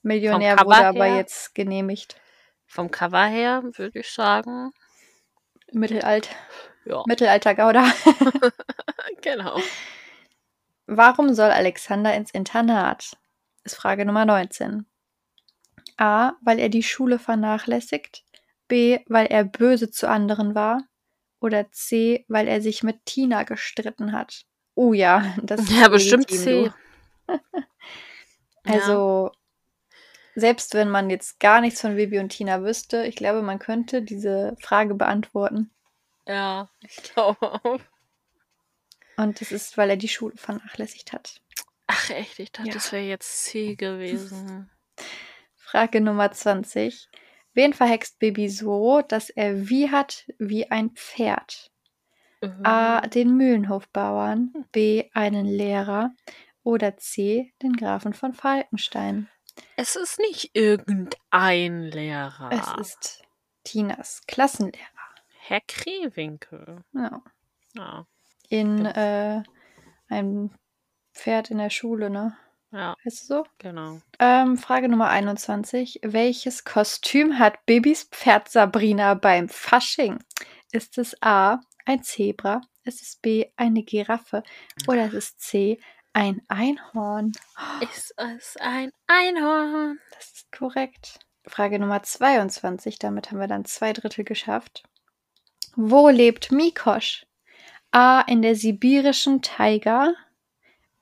Millionär 0.02 0.56
wurde 0.60 0.86
aber 0.86 1.04
her? 1.06 1.16
jetzt 1.16 1.52
genehmigt. 1.56 2.20
Vom 2.68 2.92
Cover 2.92 3.26
her 3.26 3.64
würde 3.72 3.98
ich 3.98 4.12
sagen. 4.12 4.70
Mittelalt 5.72 6.28
Ja, 6.86 7.02
Mittelalter 7.06 7.54
Gouda. 7.54 7.84
genau. 9.22 9.60
Warum 10.86 11.34
soll 11.34 11.50
Alexander 11.50 12.14
ins 12.14 12.30
Internat? 12.30 13.16
Ist 13.64 13.76
Frage 13.76 14.04
Nummer 14.04 14.24
19. 14.26 14.86
A, 15.96 16.32
weil 16.42 16.58
er 16.58 16.68
die 16.68 16.82
Schule 16.82 17.18
vernachlässigt. 17.18 18.24
B, 18.68 18.98
weil 19.06 19.26
er 19.26 19.44
böse 19.44 19.90
zu 19.90 20.08
anderen 20.08 20.54
war. 20.54 20.82
Oder 21.40 21.70
C, 21.72 22.24
weil 22.28 22.48
er 22.48 22.60
sich 22.60 22.82
mit 22.82 23.04
Tina 23.04 23.42
gestritten 23.44 24.12
hat. 24.12 24.44
Oh 24.74 24.92
ja, 24.92 25.34
das 25.42 25.60
ist 25.60 25.70
Ja, 25.72 25.88
bestimmt 25.88 26.30
C. 26.30 26.70
Also, 28.66 29.30
selbst 30.34 30.72
wenn 30.72 30.88
man 30.88 31.10
jetzt 31.10 31.38
gar 31.38 31.60
nichts 31.60 31.82
von 31.82 31.96
Bibi 31.96 32.18
und 32.18 32.30
Tina 32.30 32.62
wüsste, 32.62 33.04
ich 33.04 33.14
glaube, 33.14 33.42
man 33.42 33.58
könnte 33.58 34.00
diese 34.00 34.56
Frage 34.58 34.94
beantworten. 34.94 35.70
Ja, 36.26 36.70
ich 36.80 36.96
glaube 37.02 37.52
auch. 37.52 37.80
Und 39.16 39.40
das 39.40 39.52
ist, 39.52 39.76
weil 39.76 39.90
er 39.90 39.96
die 39.96 40.08
Schule 40.08 40.36
vernachlässigt 40.36 41.12
hat. 41.12 41.40
Ach 41.86 42.10
echt, 42.10 42.38
ich 42.38 42.50
dachte, 42.50 42.68
Ja. 42.68 42.74
das 42.74 42.90
wäre 42.92 43.04
jetzt 43.04 43.44
C 43.44 43.76
gewesen. 43.76 44.70
Frage 45.56 46.00
Nummer 46.00 46.32
20. 46.32 47.08
Wen 47.52 47.72
verhext 47.72 48.18
Bibi 48.18 48.48
so, 48.48 49.02
dass 49.02 49.30
er 49.30 49.68
wie 49.68 49.90
hat 49.90 50.24
wie 50.38 50.70
ein 50.70 50.90
Pferd? 50.90 51.70
A. 52.62 53.00
Mhm. 53.04 53.10
Den 53.10 53.36
Mühlenhofbauern. 53.36 54.52
B. 54.72 55.08
Einen 55.14 55.46
Lehrer. 55.46 56.10
Oder 56.62 56.96
C. 56.96 57.54
Den 57.62 57.74
Grafen 57.74 58.12
von 58.12 58.34
Falkenstein. 58.34 59.28
Es 59.76 59.96
ist 59.96 60.18
nicht 60.18 60.50
irgendein 60.54 61.82
Lehrer. 61.82 62.50
Es 62.52 62.88
ist 62.90 63.22
Tinas 63.62 64.22
Klassenlehrer. 64.26 64.84
Herr 65.46 65.60
Krewinkel. 65.68 66.82
Ja. 66.92 67.22
Ja, 67.76 68.06
In 68.48 68.86
äh, 68.86 69.42
einem 70.08 70.50
Pferd 71.12 71.50
in 71.50 71.58
der 71.58 71.70
Schule, 71.70 72.08
ne? 72.08 72.36
ja, 72.72 72.94
Heißt 73.04 73.22
es 73.22 73.26
so? 73.26 73.44
genau. 73.58 74.00
Ähm, 74.18 74.56
Frage 74.56 74.88
Nummer 74.88 75.08
21. 75.10 76.00
Welches 76.02 76.64
Kostüm 76.64 77.38
hat 77.38 77.66
Bibis 77.66 78.04
Pferd 78.04 78.48
Sabrina 78.48 79.14
beim 79.14 79.48
Fasching? 79.48 80.18
Ist 80.72 80.96
es 80.98 81.20
A, 81.20 81.60
ein 81.84 82.02
Zebra? 82.02 82.60
Ist 82.84 83.02
es 83.02 83.16
B, 83.16 83.46
eine 83.56 83.82
Giraffe? 83.82 84.42
Oder 84.88 85.06
ist 85.06 85.14
es 85.14 85.36
C, 85.36 85.80
ein 86.12 86.40
Einhorn? 86.48 87.32
Ist 87.80 88.14
es 88.16 88.56
ein 88.60 88.92
Einhorn? 89.08 89.98
Das 90.16 90.30
ist 90.32 90.52
korrekt. 90.52 91.18
Frage 91.46 91.78
Nummer 91.78 92.02
22. 92.02 92.98
Damit 92.98 93.30
haben 93.30 93.40
wir 93.40 93.48
dann 93.48 93.64
zwei 93.64 93.92
Drittel 93.92 94.24
geschafft. 94.24 94.84
Wo 95.76 96.08
lebt 96.08 96.52
Mikosch? 96.52 97.26
A, 97.90 98.20
in 98.22 98.42
der 98.42 98.56
sibirischen 98.56 99.42
Taiga. 99.42 100.14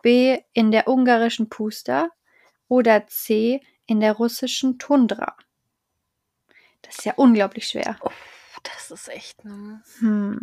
B, 0.02 0.38
in 0.52 0.70
der 0.70 0.88
ungarischen 0.88 1.48
Pusta. 1.48 2.10
Oder 2.68 3.06
C, 3.06 3.60
in 3.86 4.00
der 4.00 4.12
russischen 4.12 4.78
Tundra. 4.78 5.36
Das 6.82 6.98
ist 6.98 7.04
ja 7.04 7.14
unglaublich 7.16 7.68
schwer. 7.68 7.98
Das 8.62 8.90
ist 8.92 9.08
echt, 9.08 9.44
ne? 9.44 9.82
Hm. 9.98 10.38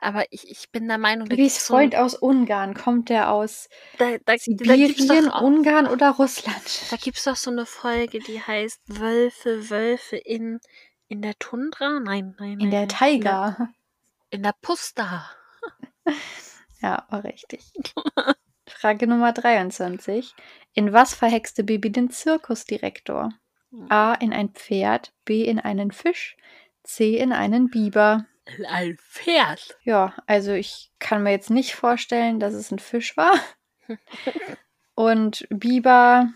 Aber 0.00 0.24
ich, 0.30 0.50
ich 0.50 0.70
bin 0.70 0.88
der 0.88 0.98
Meinung, 0.98 1.28
da 1.28 1.36
Bibis 1.36 1.54
gibt's 1.54 1.66
so, 1.66 1.74
Freund 1.74 1.94
aus 1.94 2.14
Ungarn. 2.14 2.74
Kommt 2.74 3.10
der 3.10 3.30
aus 3.30 3.68
da, 3.98 4.12
da, 4.12 4.18
da 4.24 4.38
Sibirien, 4.38 5.26
doch 5.26 5.34
auch, 5.34 5.40
Ungarn 5.42 5.86
oder 5.88 6.10
Russland? 6.10 6.90
Da 6.90 6.96
gibt's 6.96 7.24
doch 7.24 7.36
so 7.36 7.50
eine 7.50 7.66
Folge, 7.66 8.20
die 8.20 8.40
heißt 8.40 8.80
Wölfe, 8.86 9.68
Wölfe 9.68 10.16
in, 10.16 10.60
in 11.10 11.22
der 11.22 11.38
Tundra? 11.38 11.98
Nein, 12.00 12.34
nein, 12.38 12.58
nein. 12.58 12.60
In 12.60 12.70
der. 12.70 12.88
Taiga. 12.88 13.68
In 14.30 14.42
der 14.42 14.54
Pusta. 14.60 15.28
Ja, 16.82 17.04
war 17.10 17.24
richtig. 17.24 17.74
Frage 18.66 19.06
Nummer 19.06 19.34
23. 19.34 20.34
In 20.72 20.94
was 20.94 21.12
verhexte 21.12 21.62
Bibi 21.62 21.92
den 21.92 22.08
Zirkusdirektor? 22.08 23.34
A. 23.90 24.14
In 24.14 24.32
ein 24.32 24.48
Pferd, 24.48 25.12
B. 25.26 25.44
In 25.44 25.60
einen 25.60 25.92
Fisch, 25.92 26.38
C. 26.82 27.18
In 27.18 27.34
einen 27.34 27.68
Biber. 27.68 28.24
Ein 28.66 28.96
Pferd. 28.96 29.76
Ja, 29.82 30.14
also 30.26 30.52
ich 30.52 30.90
kann 30.98 31.22
mir 31.22 31.32
jetzt 31.32 31.50
nicht 31.50 31.74
vorstellen, 31.74 32.40
dass 32.40 32.54
es 32.54 32.70
ein 32.70 32.78
Fisch 32.78 33.14
war. 33.18 33.34
Und 34.94 35.46
Biber 35.50 36.32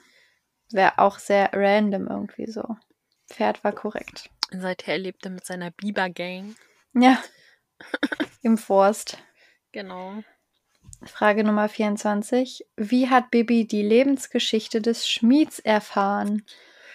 wäre 0.71 0.99
auch 0.99 1.19
sehr 1.19 1.51
random 1.55 2.07
irgendwie 2.07 2.51
so. 2.51 2.77
Pferd 3.29 3.65
war 3.65 3.73
korrekt. 3.73 4.31
Seither 4.61 4.99
lebt 4.99 5.25
er 5.25 5.31
mit 5.33 5.45
seiner 5.45 5.71
Biber-Gang. 5.71 6.57
Ja. 6.95 7.23
Im 8.43 8.59
Forst. 8.59 9.19
Genau. 9.73 10.23
Frage 11.05 11.45
Nummer 11.45 11.69
24. 11.69 12.67
Wie 12.77 13.11
hat 13.11 13.31
Bibi 13.31 13.67
die 13.67 13.83
Lebensgeschichte 13.83 14.81
des 14.81 15.09
Schmieds 15.09 15.59
erfahren? 15.59 16.45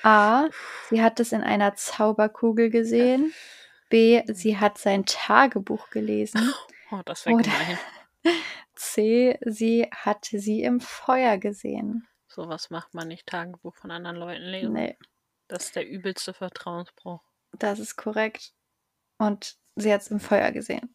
A. 0.04 0.48
Sie 0.90 1.02
hat 1.02 1.20
es 1.20 1.32
in 1.32 1.42
einer 1.42 1.76
Zauberkugel 1.76 2.70
gesehen. 2.70 3.34
B. 3.90 4.24
Sie 4.28 4.58
hat 4.58 4.78
sein 4.78 5.06
Tagebuch 5.06 5.90
gelesen. 5.90 6.54
Oh, 6.92 7.02
das 7.06 7.26
wäre 7.26 7.38
gemein. 7.42 7.78
C. 8.76 9.38
Sie 9.46 9.88
hat 9.92 10.26
sie 10.26 10.64
im 10.64 10.80
Feuer 10.80 11.38
gesehen. 11.38 12.08
Sowas 12.28 12.70
macht 12.70 12.94
man 12.94 13.08
nicht 13.08 13.28
Tagebuch 13.28 13.76
von 13.76 13.92
anderen 13.92 14.16
Leuten 14.16 14.44
lesen. 14.44 14.74
Nee, 14.74 14.98
Das 15.48 15.66
ist 15.66 15.76
der 15.76 15.88
übelste 15.88 16.34
Vertrauensbruch. 16.34 17.22
Das 17.58 17.80
ist 17.80 17.96
korrekt. 17.96 18.54
Und 19.18 19.56
sie 19.76 19.94
hat 19.94 20.02
es 20.02 20.12
im 20.12 20.20
Feuer 20.20 20.52
gesehen. 20.52 20.94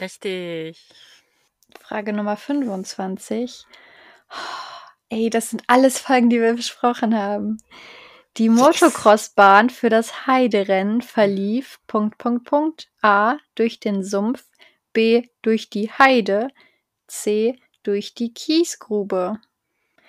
Richtig. 0.00 0.88
Frage 1.80 2.12
Nummer 2.12 2.36
25. 2.36 3.66
Ey, 5.08 5.30
das 5.30 5.50
sind 5.50 5.62
alles 5.66 5.98
Fragen, 5.98 6.30
die 6.30 6.40
wir 6.40 6.54
besprochen 6.54 7.16
haben. 7.16 7.58
Die 8.38 8.48
Motocrossbahn 8.48 9.68
für 9.68 9.90
das 9.90 10.26
Heiderennen 10.26 11.02
verlief 11.02 11.80
Punkt, 11.86 12.16
Punkt, 12.16 12.44
Punkt. 12.44 12.88
A. 13.02 13.36
Durch 13.54 13.78
den 13.78 14.02
Sumpf. 14.02 14.44
B. 14.94 15.28
Durch 15.42 15.68
die 15.68 15.90
Heide. 15.90 16.48
C. 17.06 17.58
Durch 17.82 18.14
die 18.14 18.32
Kiesgrube. 18.32 19.38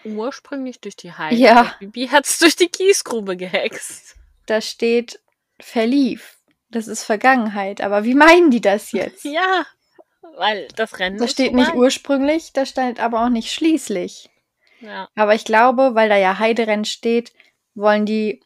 Ursprünglich 0.06 0.80
durch 0.80 0.96
die 0.96 1.12
Heide. 1.12 1.36
Ja. 1.36 1.76
Bibi 1.80 2.08
hat 2.08 2.26
es 2.26 2.40
durch 2.40 2.56
die 2.56 2.70
Kiesgrube 2.70 3.36
gehext. 3.36 4.16
Da 4.46 4.62
steht 4.62 5.20
verlief. 5.60 6.38
Das 6.70 6.88
ist 6.88 7.04
Vergangenheit. 7.04 7.82
Aber 7.82 8.04
wie 8.04 8.16
meinen 8.16 8.50
die 8.52 8.62
das 8.62 8.92
jetzt? 8.94 9.24
Ja, 9.26 9.66
weil 10.38 10.68
das 10.76 11.00
Rennen 11.00 11.18
Da 11.18 11.28
steht 11.28 11.54
nicht 11.54 11.68
vorbei. 11.68 11.80
ursprünglich, 11.80 12.54
da 12.54 12.66
steht 12.66 13.00
aber 13.00 13.24
auch 13.26 13.30
nicht 13.30 13.52
schließlich. 13.54 14.30
Ja. 14.80 15.08
Aber 15.16 15.34
ich 15.36 15.46
glaube, 15.46 15.96
weil 15.96 16.10
da 16.10 16.18
ja 16.18 16.40
Heiderennen 16.40 16.86
steht, 16.86 17.32
wollen 17.76 18.06
die 18.06 18.42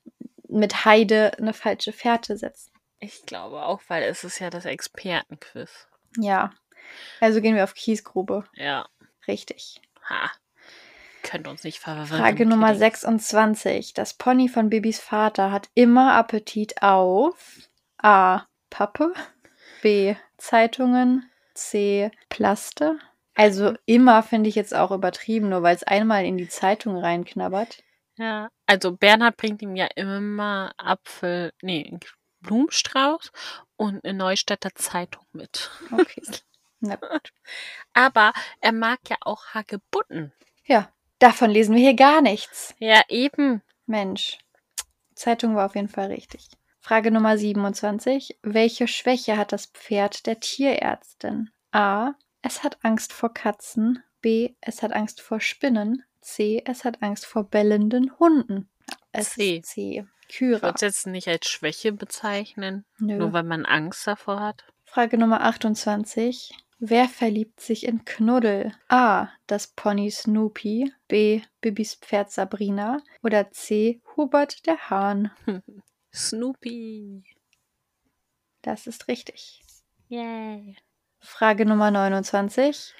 mit 0.47 0.85
Heide 0.85 1.37
eine 1.37 1.53
falsche 1.53 1.91
Fährte 1.93 2.37
setzen. 2.37 2.71
Ich 2.99 3.25
glaube 3.25 3.63
auch, 3.63 3.81
weil 3.87 4.03
es 4.03 4.23
ist 4.23 4.39
ja 4.39 4.49
das 4.49 4.65
Expertenquiz. 4.65 5.87
Ja. 6.17 6.51
Also 7.19 7.41
gehen 7.41 7.55
wir 7.55 7.63
auf 7.63 7.73
Kiesgrube. 7.73 8.45
Ja. 8.53 8.87
Richtig. 9.27 9.81
Ha. 10.09 10.31
Könnt 11.27 11.49
uns 11.49 11.65
nicht 11.65 11.79
verwirren. 11.79 12.07
Frage 12.21 12.45
Nummer 12.45 12.67
Kiddies. 12.67 13.01
26. 13.01 13.93
Das 13.93 14.13
Pony 14.13 14.47
von 14.47 14.69
Bibis 14.69 15.01
Vater 15.01 15.51
hat 15.51 15.67
immer 15.73 16.13
Appetit 16.13 16.81
auf 16.81 17.69
A. 17.97 18.43
Pappe, 18.69 19.13
B. 19.81 20.15
Zeitungen, 20.37 21.29
C. 21.53 22.11
Plaste. 22.29 22.97
Also 23.35 23.73
immer 23.85 24.23
finde 24.23 24.49
ich 24.49 24.55
jetzt 24.55 24.73
auch 24.73 24.91
übertrieben, 24.91 25.49
nur 25.49 25.63
weil 25.63 25.75
es 25.75 25.83
einmal 25.83 26.23
in 26.23 26.37
die 26.37 26.47
Zeitung 26.47 26.97
reinknabbert. 26.97 27.83
Ja. 28.17 28.49
Also 28.65 28.93
Bernhard 28.93 29.35
bringt 29.35 29.61
ihm 29.61 29.75
ja 29.75 29.87
immer 29.95 30.71
Apfel, 30.77 31.51
nee, 31.61 31.99
Blumenstrauß 32.39 33.33
und 33.75 34.05
eine 34.05 34.17
Neustädter 34.17 34.73
Zeitung 34.75 35.25
mit. 35.33 35.71
Okay. 35.91 36.21
Na 36.79 36.95
gut. 36.95 37.33
Aber 37.93 38.31
er 38.61 38.71
mag 38.71 38.99
ja 39.09 39.17
auch 39.21 39.47
Hagebutten. 39.47 40.31
Ja, 40.65 40.89
davon 41.19 41.49
lesen 41.49 41.75
wir 41.75 41.81
hier 41.81 41.95
gar 41.95 42.21
nichts. 42.21 42.73
Ja, 42.79 43.01
eben. 43.09 43.61
Mensch. 43.85 44.37
Zeitung 45.15 45.55
war 45.55 45.65
auf 45.65 45.75
jeden 45.75 45.89
Fall 45.89 46.07
richtig. 46.07 46.47
Frage 46.79 47.11
Nummer 47.11 47.37
27. 47.37 48.37
Welche 48.43 48.87
Schwäche 48.87 49.37
hat 49.37 49.51
das 49.51 49.67
Pferd 49.67 50.25
der 50.25 50.39
Tierärztin? 50.39 51.49
A. 51.71 52.13
Es 52.41 52.63
hat 52.63 52.77
Angst 52.83 53.13
vor 53.13 53.33
Katzen. 53.33 54.03
B. 54.21 54.53
Es 54.61 54.83
hat 54.83 54.93
Angst 54.93 55.21
vor 55.21 55.39
Spinnen. 55.41 56.03
C. 56.21 56.61
Es 56.65 56.83
hat 56.85 57.01
Angst 57.01 57.25
vor 57.25 57.43
bellenden 57.45 58.17
Hunden. 58.19 58.69
Es 59.11 59.31
C. 59.31 59.57
ist 59.57 59.69
C. 59.69 60.05
Ich 60.29 60.35
Kyra. 60.37 60.61
würde 60.61 60.75
es 60.75 60.81
jetzt 60.81 61.07
nicht 61.07 61.27
als 61.27 61.47
Schwäche 61.47 61.93
bezeichnen, 61.93 62.85
Nö. 62.99 63.17
nur 63.17 63.33
weil 63.33 63.43
man 63.43 63.65
Angst 63.65 64.05
davor 64.07 64.41
hat. 64.41 64.65
Frage 64.85 65.17
Nummer 65.17 65.41
28. 65.41 66.53
Wer 66.79 67.09
verliebt 67.09 67.59
sich 67.59 67.87
in 67.87 68.05
Knuddel? 68.05 68.71
A. 68.87 69.29
Das 69.47 69.67
Pony 69.67 70.11
Snoopy. 70.11 70.93
B. 71.07 71.41
Bibis 71.59 71.95
Pferd 71.95 72.31
Sabrina. 72.31 73.01
Oder 73.23 73.49
C. 73.49 74.01
Hubert 74.15 74.65
der 74.67 74.89
Hahn. 74.89 75.31
Snoopy. 76.13 77.23
Das 78.61 78.85
ist 78.85 79.07
richtig. 79.07 79.63
Yay. 80.07 80.75
Frage 81.19 81.65
Nummer 81.65 81.89
29. 81.89 82.93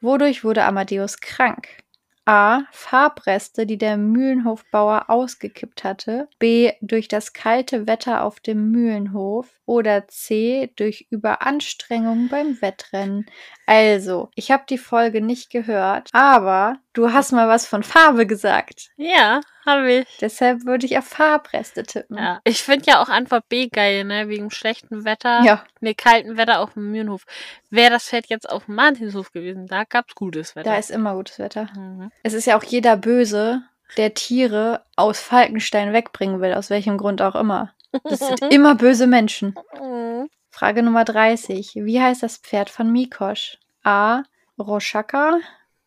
Wodurch 0.00 0.44
wurde 0.44 0.64
Amadeus 0.64 1.18
krank? 1.18 1.83
A. 2.26 2.62
Farbreste, 2.70 3.66
die 3.66 3.76
der 3.76 3.96
Mühlenhofbauer 3.96 5.10
ausgekippt 5.10 5.84
hatte. 5.84 6.28
B. 6.38 6.72
Durch 6.80 7.08
das 7.08 7.32
kalte 7.32 7.86
Wetter 7.86 8.24
auf 8.24 8.40
dem 8.40 8.70
Mühlenhof. 8.70 9.48
Oder 9.66 10.08
C. 10.08 10.72
Durch 10.76 11.06
Überanstrengung 11.10 12.28
beim 12.28 12.60
Wettrennen. 12.62 13.26
Also, 13.66 14.30
ich 14.34 14.50
habe 14.50 14.64
die 14.68 14.78
Folge 14.78 15.20
nicht 15.20 15.50
gehört, 15.50 16.08
aber 16.12 16.78
du 16.94 17.12
hast 17.12 17.32
mal 17.32 17.46
was 17.48 17.66
von 17.66 17.82
Farbe 17.82 18.26
gesagt. 18.26 18.90
Ja, 18.96 19.40
habe 19.66 19.92
ich. 19.92 20.18
Deshalb 20.20 20.64
würde 20.64 20.86
ich 20.86 20.96
auf 20.98 21.04
Farbreste 21.06 21.82
tippen. 21.82 22.16
Ja. 22.18 22.40
Ich 22.44 22.62
finde 22.62 22.86
ja 22.86 23.02
auch 23.02 23.08
Antwort 23.08 23.48
B 23.48 23.68
geil, 23.68 24.04
ne? 24.04 24.28
Wegen 24.28 24.50
schlechtem 24.50 25.04
Wetter. 25.04 25.42
Ja, 25.44 25.64
Ne, 25.80 25.94
kalten 25.94 26.36
Wetter 26.36 26.60
auf 26.60 26.72
dem 26.74 26.90
Mühlenhof. 26.90 27.24
Wäre 27.70 27.90
das 27.90 28.04
Pferd 28.08 28.26
jetzt 28.28 28.48
auf 28.48 28.64
dem 28.64 28.76
Martinshof 28.76 29.32
gewesen, 29.32 29.66
da 29.66 29.84
gab's 29.84 30.14
gutes 30.14 30.56
Wetter. 30.56 30.70
da 30.70 30.76
ist 30.78 30.90
immer 30.90 31.14
gutes 31.14 31.38
Wetter. 31.38 31.68
mhm. 31.76 32.10
Es 32.22 32.32
ist 32.32 32.46
ja 32.46 32.56
auch 32.56 32.64
jeder 32.64 32.96
böse, 32.96 33.62
der 33.96 34.14
Tiere 34.14 34.84
aus 34.96 35.20
Falkenstein 35.20 35.92
wegbringen 35.92 36.40
will, 36.40 36.54
aus 36.54 36.70
welchem 36.70 36.96
Grund 36.96 37.20
auch 37.22 37.34
immer. 37.34 37.72
Das 38.04 38.18
sind 38.20 38.40
immer 38.52 38.74
böse 38.74 39.06
Menschen. 39.06 39.54
Mhm. 39.80 40.28
Frage 40.50 40.82
Nummer 40.82 41.04
30. 41.04 41.72
Wie 41.74 42.00
heißt 42.00 42.22
das 42.22 42.36
Pferd 42.38 42.70
von 42.70 42.90
Mikosch? 42.92 43.58
A. 43.82 44.22
Roshaka, 44.58 45.38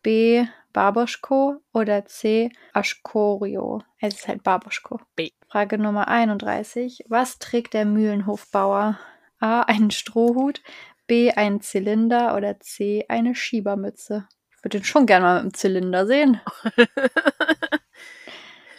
B. 0.04 0.46
Baboschko 0.78 1.60
oder 1.74 2.06
C. 2.06 2.52
Aschkorio? 2.72 3.82
Es 4.00 4.14
ist 4.14 4.28
halt 4.28 4.44
Baboschko. 4.44 5.00
B. 5.16 5.32
Frage 5.50 5.80
Nummer 5.80 6.08
31. 6.08 7.06
Was 7.08 7.40
trägt 7.40 7.74
der 7.74 7.84
Mühlenhofbauer? 7.84 9.00
A. 9.40 9.62
Einen 9.62 9.90
Strohhut, 9.90 10.62
B. 11.08 11.32
Einen 11.32 11.62
Zylinder 11.62 12.36
oder 12.36 12.60
C. 12.60 13.06
Eine 13.10 13.34
Schiebermütze? 13.34 14.28
Ich 14.52 14.64
würde 14.64 14.78
den 14.78 14.84
schon 14.84 15.08
gerne 15.08 15.26
mal 15.26 15.34
mit 15.34 15.42
einem 15.42 15.54
Zylinder 15.56 16.06
sehen. 16.06 16.42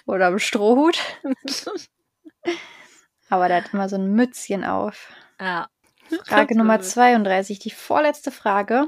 Oder 0.06 0.28
einem 0.28 0.38
Strohhut. 0.38 1.00
Aber 3.28 3.48
der 3.48 3.64
hat 3.64 3.74
immer 3.74 3.88
so 3.88 3.96
ein 3.96 4.12
Mützchen 4.12 4.64
auf. 4.64 5.12
ja. 5.40 5.68
Frage 6.26 6.54
Nummer 6.56 6.80
32, 6.80 7.58
die 7.58 7.72
vorletzte 7.72 8.30
Frage. 8.30 8.86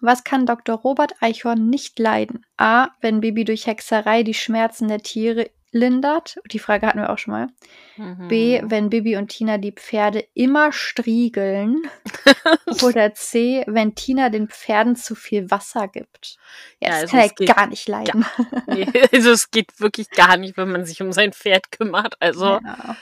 Was 0.00 0.24
kann 0.24 0.46
Dr. 0.46 0.76
Robert 0.76 1.14
Eichhorn 1.20 1.68
nicht 1.68 1.98
leiden? 1.98 2.44
A. 2.56 2.88
Wenn 3.00 3.20
Bibi 3.20 3.44
durch 3.44 3.66
Hexerei 3.66 4.22
die 4.22 4.34
Schmerzen 4.34 4.88
der 4.88 5.00
Tiere 5.02 5.50
lindert. 5.72 6.36
Die 6.52 6.60
Frage 6.60 6.86
hatten 6.86 7.00
wir 7.00 7.10
auch 7.10 7.18
schon 7.18 7.32
mal. 7.32 7.48
Mhm. 7.96 8.28
B. 8.28 8.60
Wenn 8.64 8.90
Bibi 8.90 9.16
und 9.16 9.28
Tina 9.28 9.58
die 9.58 9.72
Pferde 9.72 10.24
immer 10.32 10.70
striegeln. 10.72 11.82
Oder 12.82 13.12
C. 13.14 13.64
Wenn 13.66 13.94
Tina 13.96 14.28
den 14.28 14.48
Pferden 14.48 14.94
zu 14.94 15.14
viel 15.16 15.50
Wasser 15.50 15.88
gibt. 15.88 16.36
Ja, 16.80 16.90
Ja, 16.90 17.00
das 17.02 17.02
also 17.02 17.16
kann 17.16 17.20
es 17.20 17.26
er 17.30 17.34
geht 17.34 17.56
gar 17.56 17.66
nicht 17.66 17.88
leiden. 17.88 18.24
Nee, 18.68 18.86
also 19.12 19.30
es 19.32 19.50
geht 19.50 19.80
wirklich 19.80 20.10
gar 20.10 20.36
nicht, 20.36 20.56
wenn 20.56 20.70
man 20.70 20.84
sich 20.84 21.02
um 21.02 21.12
sein 21.12 21.32
Pferd 21.32 21.72
kümmert. 21.72 22.14
Also, 22.20 22.60
Ja. 22.64 22.96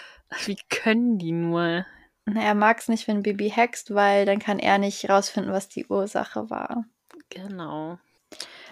wie 0.46 0.57
können 0.70 1.18
die 1.18 1.33
nur? 1.33 1.85
Na, 2.26 2.42
Er 2.42 2.54
mag 2.54 2.78
es 2.78 2.88
nicht, 2.88 3.08
wenn 3.08 3.22
Bibi 3.22 3.50
hext, 3.50 3.94
weil 3.94 4.26
dann 4.26 4.38
kann 4.38 4.58
er 4.58 4.78
nicht 4.78 5.08
rausfinden, 5.08 5.52
was 5.52 5.68
die 5.68 5.87
Ursache 5.87 6.50
war. 6.50 6.85
Genau. 7.30 7.98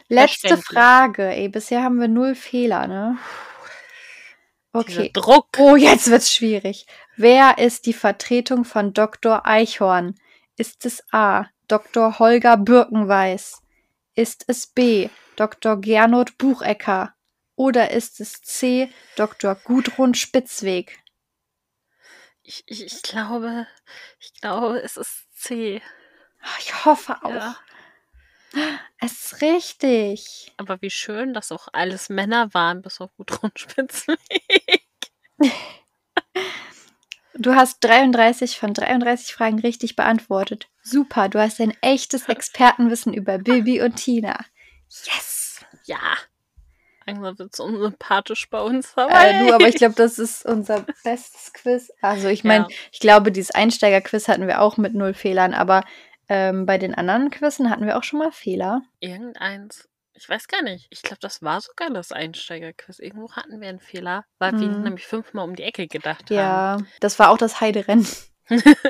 Letzte. 0.08 0.56
Frage. 0.56 1.28
Ey, 1.28 1.48
bisher 1.48 1.82
haben 1.82 2.00
wir 2.00 2.08
null 2.08 2.34
Fehler, 2.34 2.86
ne? 2.86 3.18
Dieser 4.72 5.00
Okay. 5.00 5.10
Druck. 5.12 5.48
Oh, 5.58 5.74
jetzt 5.76 6.10
wird's 6.10 6.32
schwierig. 6.32 6.86
Wer 7.16 7.58
ist 7.58 7.86
die 7.86 7.92
Vertretung 7.92 8.64
von 8.64 8.92
Dr. 8.92 9.46
Eichhorn? 9.46 10.14
Ist 10.56 10.86
es 10.86 11.02
A. 11.12 11.46
Dr. 11.66 12.18
Holger 12.18 12.56
Birkenweiß? 12.56 13.62
Ist 14.14 14.44
es 14.46 14.66
B. 14.68 15.08
Dr. 15.36 15.80
Gernot 15.80 16.38
Buchecker? 16.38 17.14
Oder 17.56 17.90
ist 17.90 18.20
es 18.20 18.40
C. 18.42 18.90
Dr. 19.16 19.54
Gudrun 19.56 20.14
Spitzweg? 20.14 20.99
Ich, 22.50 22.64
ich, 22.66 22.84
ich 22.84 23.02
glaube, 23.02 23.68
ich 24.18 24.34
glaube, 24.34 24.80
es 24.82 24.96
ist 24.96 25.32
C. 25.36 25.80
Ah, 26.42 26.48
Ich 26.58 26.84
hoffe 26.84 27.22
auch. 27.22 27.30
Ja. 27.30 27.56
Es 28.98 29.12
ist 29.32 29.40
richtig. 29.40 30.52
Aber 30.56 30.82
wie 30.82 30.90
schön, 30.90 31.32
dass 31.32 31.52
auch 31.52 31.68
alles 31.72 32.08
Männer 32.08 32.52
waren, 32.52 32.82
bis 32.82 33.00
auf 33.00 33.14
Gudrun 33.16 33.52
Spitzweg. 33.54 34.18
Du 37.34 37.54
hast 37.54 37.82
33 37.84 38.58
von 38.58 38.74
33 38.74 39.32
Fragen 39.32 39.60
richtig 39.60 39.96
beantwortet. 39.96 40.68
Super, 40.82 41.30
du 41.30 41.40
hast 41.40 41.60
ein 41.60 41.74
echtes 41.80 42.28
Expertenwissen 42.28 43.14
über 43.14 43.38
Bibi 43.38 43.80
und 43.80 43.94
Tina. 43.96 44.44
Yes! 45.04 45.64
Ja. 45.84 46.16
Langsam 47.14 47.38
wird 47.38 47.52
es 47.54 47.60
unsympathisch 47.60 48.48
bei 48.50 48.60
uns. 48.60 48.92
Aber, 48.96 49.10
Äh, 49.12 49.46
du, 49.46 49.54
aber 49.54 49.68
ich 49.68 49.76
glaube, 49.76 49.94
das 49.94 50.18
ist 50.18 50.44
unser 50.46 50.80
bestes 51.04 51.52
Quiz. 51.52 51.90
Also 52.02 52.28
ich 52.28 52.44
meine, 52.44 52.64
Ja. 52.64 52.76
ich 52.92 53.00
glaube, 53.00 53.32
dieses 53.32 53.50
Einsteiger-Quiz 53.54 54.28
hatten 54.28 54.46
wir 54.46 54.60
auch 54.60 54.76
mit 54.76 54.94
null 54.94 55.14
Fehlern, 55.14 55.54
aber 55.54 55.84
ähm, 56.28 56.64
bei 56.66 56.78
den 56.78 56.94
anderen 56.94 57.30
Quizzen 57.30 57.70
hatten 57.70 57.86
wir 57.86 57.98
auch 57.98 58.04
schon 58.04 58.18
mal 58.20 58.32
Fehler. 58.32 58.82
Irgendeins. 59.00 59.88
Ich 60.14 60.28
weiß 60.28 60.48
gar 60.48 60.62
nicht. 60.62 60.86
Ich 60.90 61.02
glaube, 61.02 61.18
das 61.20 61.40
war 61.42 61.60
sogar 61.60 61.88
das 61.90 62.12
Einsteigerquiz. 62.12 62.98
Irgendwo 62.98 63.32
hatten 63.32 63.60
wir 63.60 63.68
einen 63.68 63.80
Fehler, 63.80 64.24
weil 64.38 64.52
wir 64.60 64.68
Mhm. 64.68 64.82
nämlich 64.82 65.06
fünfmal 65.06 65.44
um 65.48 65.56
die 65.56 65.62
Ecke 65.62 65.86
gedacht 65.88 66.24
haben. 66.30 66.36
Ja, 66.36 66.76
das 67.00 67.18
war 67.18 67.30
auch 67.30 67.38
das 67.38 67.60
Heiderennen. 67.60 68.06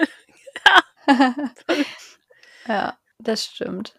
ja, 2.66 2.96
das 3.18 3.44
stimmt. 3.44 3.94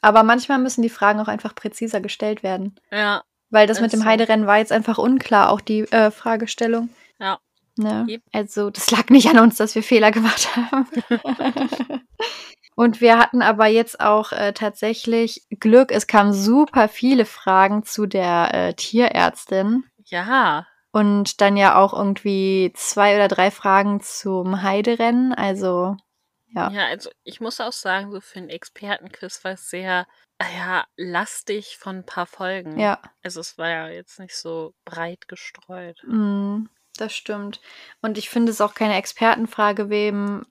Aber 0.00 0.22
manchmal 0.22 0.58
müssen 0.58 0.82
die 0.82 0.88
Fragen 0.88 1.20
auch 1.20 1.28
einfach 1.28 1.54
präziser 1.54 2.00
gestellt 2.00 2.42
werden. 2.42 2.76
Ja, 2.90 3.22
Weil 3.50 3.66
das 3.66 3.80
mit 3.80 3.92
dem. 3.92 4.04
Heiderennen 4.04 4.46
war 4.46 4.58
jetzt 4.58 4.72
einfach 4.72 4.98
unklar, 4.98 5.50
auch 5.50 5.60
die 5.60 5.80
äh, 5.90 6.10
Fragestellung. 6.10 6.90
Ja. 7.18 7.38
Ne? 7.76 8.20
Also, 8.32 8.70
das 8.70 8.90
lag 8.90 9.08
nicht 9.08 9.28
an 9.28 9.38
uns, 9.38 9.56
dass 9.56 9.74
wir 9.74 9.82
Fehler 9.82 10.10
gemacht 10.10 10.48
haben. 10.56 10.86
Und 12.74 13.00
wir 13.00 13.18
hatten 13.18 13.42
aber 13.42 13.66
jetzt 13.66 14.00
auch 14.00 14.30
äh, 14.30 14.52
tatsächlich 14.52 15.46
Glück. 15.58 15.90
Es 15.90 16.06
kamen 16.06 16.32
super 16.32 16.88
viele 16.88 17.24
Fragen 17.24 17.84
zu 17.84 18.06
der 18.06 18.54
äh, 18.54 18.74
Tierärztin. 18.74 19.84
Ja. 20.06 20.66
Und 20.92 21.40
dann 21.40 21.56
ja 21.56 21.76
auch 21.76 21.92
irgendwie 21.92 22.72
zwei 22.76 23.16
oder 23.16 23.28
drei 23.28 23.50
Fragen 23.50 24.00
zum 24.00 24.62
Heiderennen. 24.62 25.32
Also, 25.34 25.96
Ja. 26.54 26.70
Ja, 26.70 26.86
also 26.86 27.10
ich 27.24 27.40
muss 27.40 27.60
auch 27.60 27.72
sagen, 27.72 28.10
so 28.10 28.20
für 28.20 28.38
einen 28.38 28.48
Expertenquiz 28.48 29.44
war 29.44 29.52
es 29.52 29.68
sehr, 29.68 30.06
ja, 30.40 30.86
lastig 30.96 31.76
von 31.78 31.96
ein 31.96 32.06
paar 32.06 32.26
Folgen. 32.26 32.78
ja. 32.78 33.00
Also 33.22 33.40
es 33.40 33.58
war 33.58 33.68
ja 33.68 33.88
jetzt 33.88 34.18
nicht 34.18 34.34
so 34.36 34.74
breit 34.84 35.28
gestreut. 35.28 36.02
Mm, 36.06 36.64
das 36.96 37.12
stimmt. 37.14 37.60
Und 38.00 38.18
ich 38.18 38.30
finde 38.30 38.52
es 38.52 38.60
auch 38.60 38.74
keine 38.74 38.96
Expertenfrage, 38.96 39.90
wem 39.90 40.46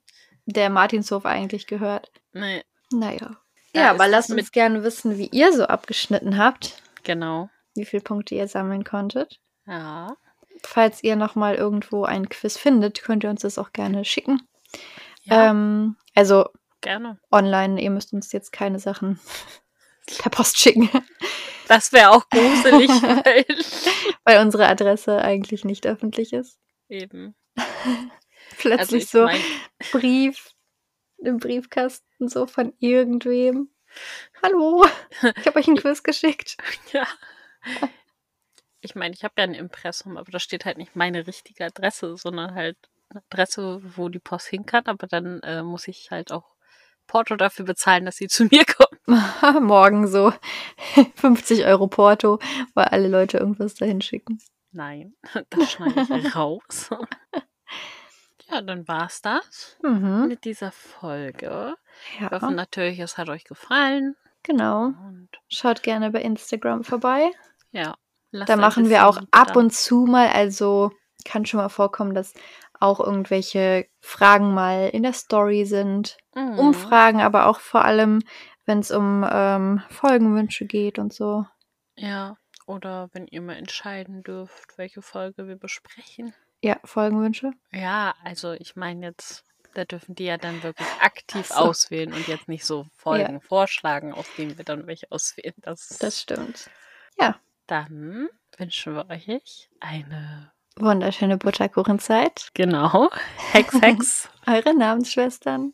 der 0.46 0.70
Martinshof 0.70 1.26
eigentlich 1.26 1.68
gehört. 1.68 2.12
Nee, 2.32 2.64
Naja. 2.92 3.38
Da 3.74 3.82
Ja, 3.82 3.90
aber 3.92 4.08
lasst 4.08 4.32
uns 4.32 4.52
gerne 4.52 4.84
wissen, 4.84 5.18
wie 5.18 5.28
ihr 5.28 5.52
so 5.52 5.66
abgeschnitten 5.66 6.38
habt, 6.38 6.82
genau. 7.04 7.50
wie 7.76 7.86
viele 7.86 8.02
Punkte 8.02 8.36
ihr 8.36 8.48
sammeln 8.48 8.84
konntet. 8.86 9.40
Ja. 9.66 10.16
Falls 10.64 11.04
ihr 11.04 11.16
nochmal 11.16 11.56
irgendwo 11.56 12.06
ein 12.06 12.30
Quiz 12.30 12.58
findet, 12.58 13.04
könnt 13.04 13.24
ihr 13.24 13.30
uns 13.30 13.42
das 13.42 13.58
auch 13.58 13.74
gerne 13.74 14.06
schicken. 14.06 14.42
Ja, 15.28 15.50
Ähm, 15.50 15.96
also 16.16 16.46
gerne. 16.82 17.20
online, 17.32 17.82
ihr 17.82 17.90
müsst 17.90 18.14
uns 18.14 18.32
jetzt 18.32 18.52
keine 18.52 18.80
Sachen 18.80 19.20
per 20.20 20.30
Post 20.32 20.58
schicken, 20.60 20.90
Das 21.68 21.92
wäre 21.92 22.12
auch 22.12 22.28
gruselig, 22.30 22.90
weil 23.26 23.46
weil 24.24 24.42
unsere 24.46 24.68
Adresse 24.68 25.22
eigentlich 25.22 25.66
nicht 25.66 25.86
öffentlich 25.86 26.34
ist. 26.34 26.60
eben. 26.90 27.36
Plötzlich 28.58 29.04
Also 29.14 29.20
so 29.20 29.24
mein, 29.26 29.42
Brief 29.92 30.52
im 31.18 31.38
Briefkasten 31.38 32.28
so 32.30 32.48
von 32.48 32.74
irgendwem. 32.80 33.70
Hallo, 34.42 34.86
ich 35.38 35.46
habe 35.48 35.60
euch 35.60 35.68
ein 35.68 35.76
Quiz 35.78 36.04
geschickt. 36.04 36.58
ja. 36.94 37.06
Ich 38.82 38.96
meine, 38.96 39.14
ich 39.14 39.24
habe 39.24 39.34
ja 39.38 39.44
ein 39.44 39.54
Impressum, 39.54 40.18
aber 40.18 40.32
da 40.32 40.40
steht 40.40 40.66
halt 40.66 40.78
nicht 40.78 40.96
meine 40.96 41.28
richtige 41.28 41.66
Adresse, 41.66 42.16
sondern 42.18 42.54
halt 42.56 42.78
Adresse, 43.10 43.82
wo 43.96 44.10
die 44.10 44.20
Post 44.20 44.48
hin 44.48 44.66
kann. 44.66 44.84
Aber 44.86 45.08
dann 45.08 45.40
äh, 45.42 45.64
muss 45.64 45.88
ich 45.88 46.10
halt 46.12 46.32
auch 46.32 46.56
Porto 47.08 47.36
dafür 47.36 47.66
bezahlen, 47.66 48.06
dass 48.06 48.18
sie 48.18 48.28
zu 48.28 48.46
mir 48.46 48.66
kommt. 48.66 48.88
Morgen 49.64 50.08
so 50.08 50.34
50 51.16 51.66
Euro 51.66 51.88
Porto, 51.88 52.40
weil 52.74 52.86
alle 52.86 53.08
Leute 53.08 53.38
irgendwas 53.38 53.76
dahin 53.76 54.02
schicken. 54.02 54.40
Nein, 54.72 55.16
das 55.50 55.72
schneide 55.72 56.02
ich 56.18 56.36
raus. 56.36 56.90
Ja, 58.50 58.62
dann 58.62 58.88
war's 58.88 59.22
das 59.22 59.78
Mhm. 59.82 60.28
mit 60.28 60.46
dieser 60.46 60.72
Folge. 60.72 61.76
Ich 62.14 62.22
hoffe 62.22 62.36
Ja, 62.46 62.52
natürlich, 62.52 63.00
es 63.00 63.18
hat 63.18 63.30
euch 63.30 63.44
gefallen. 63.44 64.16
genau. 64.44 64.86
Und 64.88 65.30
Schaut 65.50 65.84
gerne 65.84 66.12
bei 66.12 66.22
Instagram 66.22 66.84
vorbei. 66.84 67.32
ja, 67.72 67.96
Da 68.32 68.56
machen 68.56 68.90
wir 68.90 69.08
auch 69.08 69.20
ab 69.32 69.56
und 69.56 69.74
zu 69.74 70.06
mal, 70.06 70.28
also 70.30 70.92
kann 71.26 71.46
schon 71.46 71.60
mal 71.60 71.70
vorkommen, 71.70 72.14
dass 72.14 72.34
auch 72.80 73.00
irgendwelche 73.00 73.88
Fragen 74.00 74.54
mal 74.54 74.90
in 74.90 75.04
der 75.04 75.14
Story 75.14 75.66
sind. 75.66 76.18
Mhm. 76.36 76.60
Umfragen, 76.60 77.22
aber 77.22 77.48
auch 77.48 77.60
vor 77.60 77.86
allem, 77.86 78.22
wenn 78.66 78.80
es 78.80 78.92
um 78.92 79.26
ähm, 79.30 79.82
Folgenwünsche 79.90 80.66
geht 80.66 81.00
und 81.00 81.14
so. 81.14 81.46
Ja, 81.96 82.38
oder 82.66 83.10
wenn 83.14 83.28
ihr 83.28 83.42
mal 83.42 83.56
entscheiden 83.56 84.24
dürft, 84.24 84.78
welche 84.78 85.02
Folge 85.02 85.48
wir 85.48 85.56
besprechen. 85.56 86.34
Ja, 86.62 86.80
Folgenwünsche. 86.84 87.52
Ja, 87.72 88.14
also 88.24 88.54
ich 88.54 88.76
meine 88.76 89.08
jetzt, 89.08 89.44
da 89.74 89.86
dürfen 89.86 90.16
die 90.16 90.26
ja 90.26 90.38
dann 90.38 90.62
wirklich 90.64 90.88
aktiv 91.02 91.48
so. 91.48 91.56
auswählen 91.56 92.14
und 92.14 92.28
jetzt 92.28 92.48
nicht 92.48 92.66
so 92.66 92.86
Folgen 92.96 93.42
vorschlagen, 93.42 94.14
aus 94.14 94.28
denen 94.38 94.58
wir 94.58 94.66
dann 94.66 94.88
welche 94.88 95.12
auswählen. 95.12 95.54
Das, 95.58 95.88
Das 96.00 96.22
stimmt. 96.22 96.70
dann 97.68 98.30
wünschen 98.58 98.96
wir 98.96 99.10
euch 99.10 99.70
eine, 99.80 100.52
Wunderschöne 100.80 101.38
Butterkuchenzeit. 101.38 102.50
genau, 102.54 103.10
Hex 103.52 103.82
Hex. 103.82 104.30
Eure 104.48 104.74
Namensschwestern. 104.76 105.74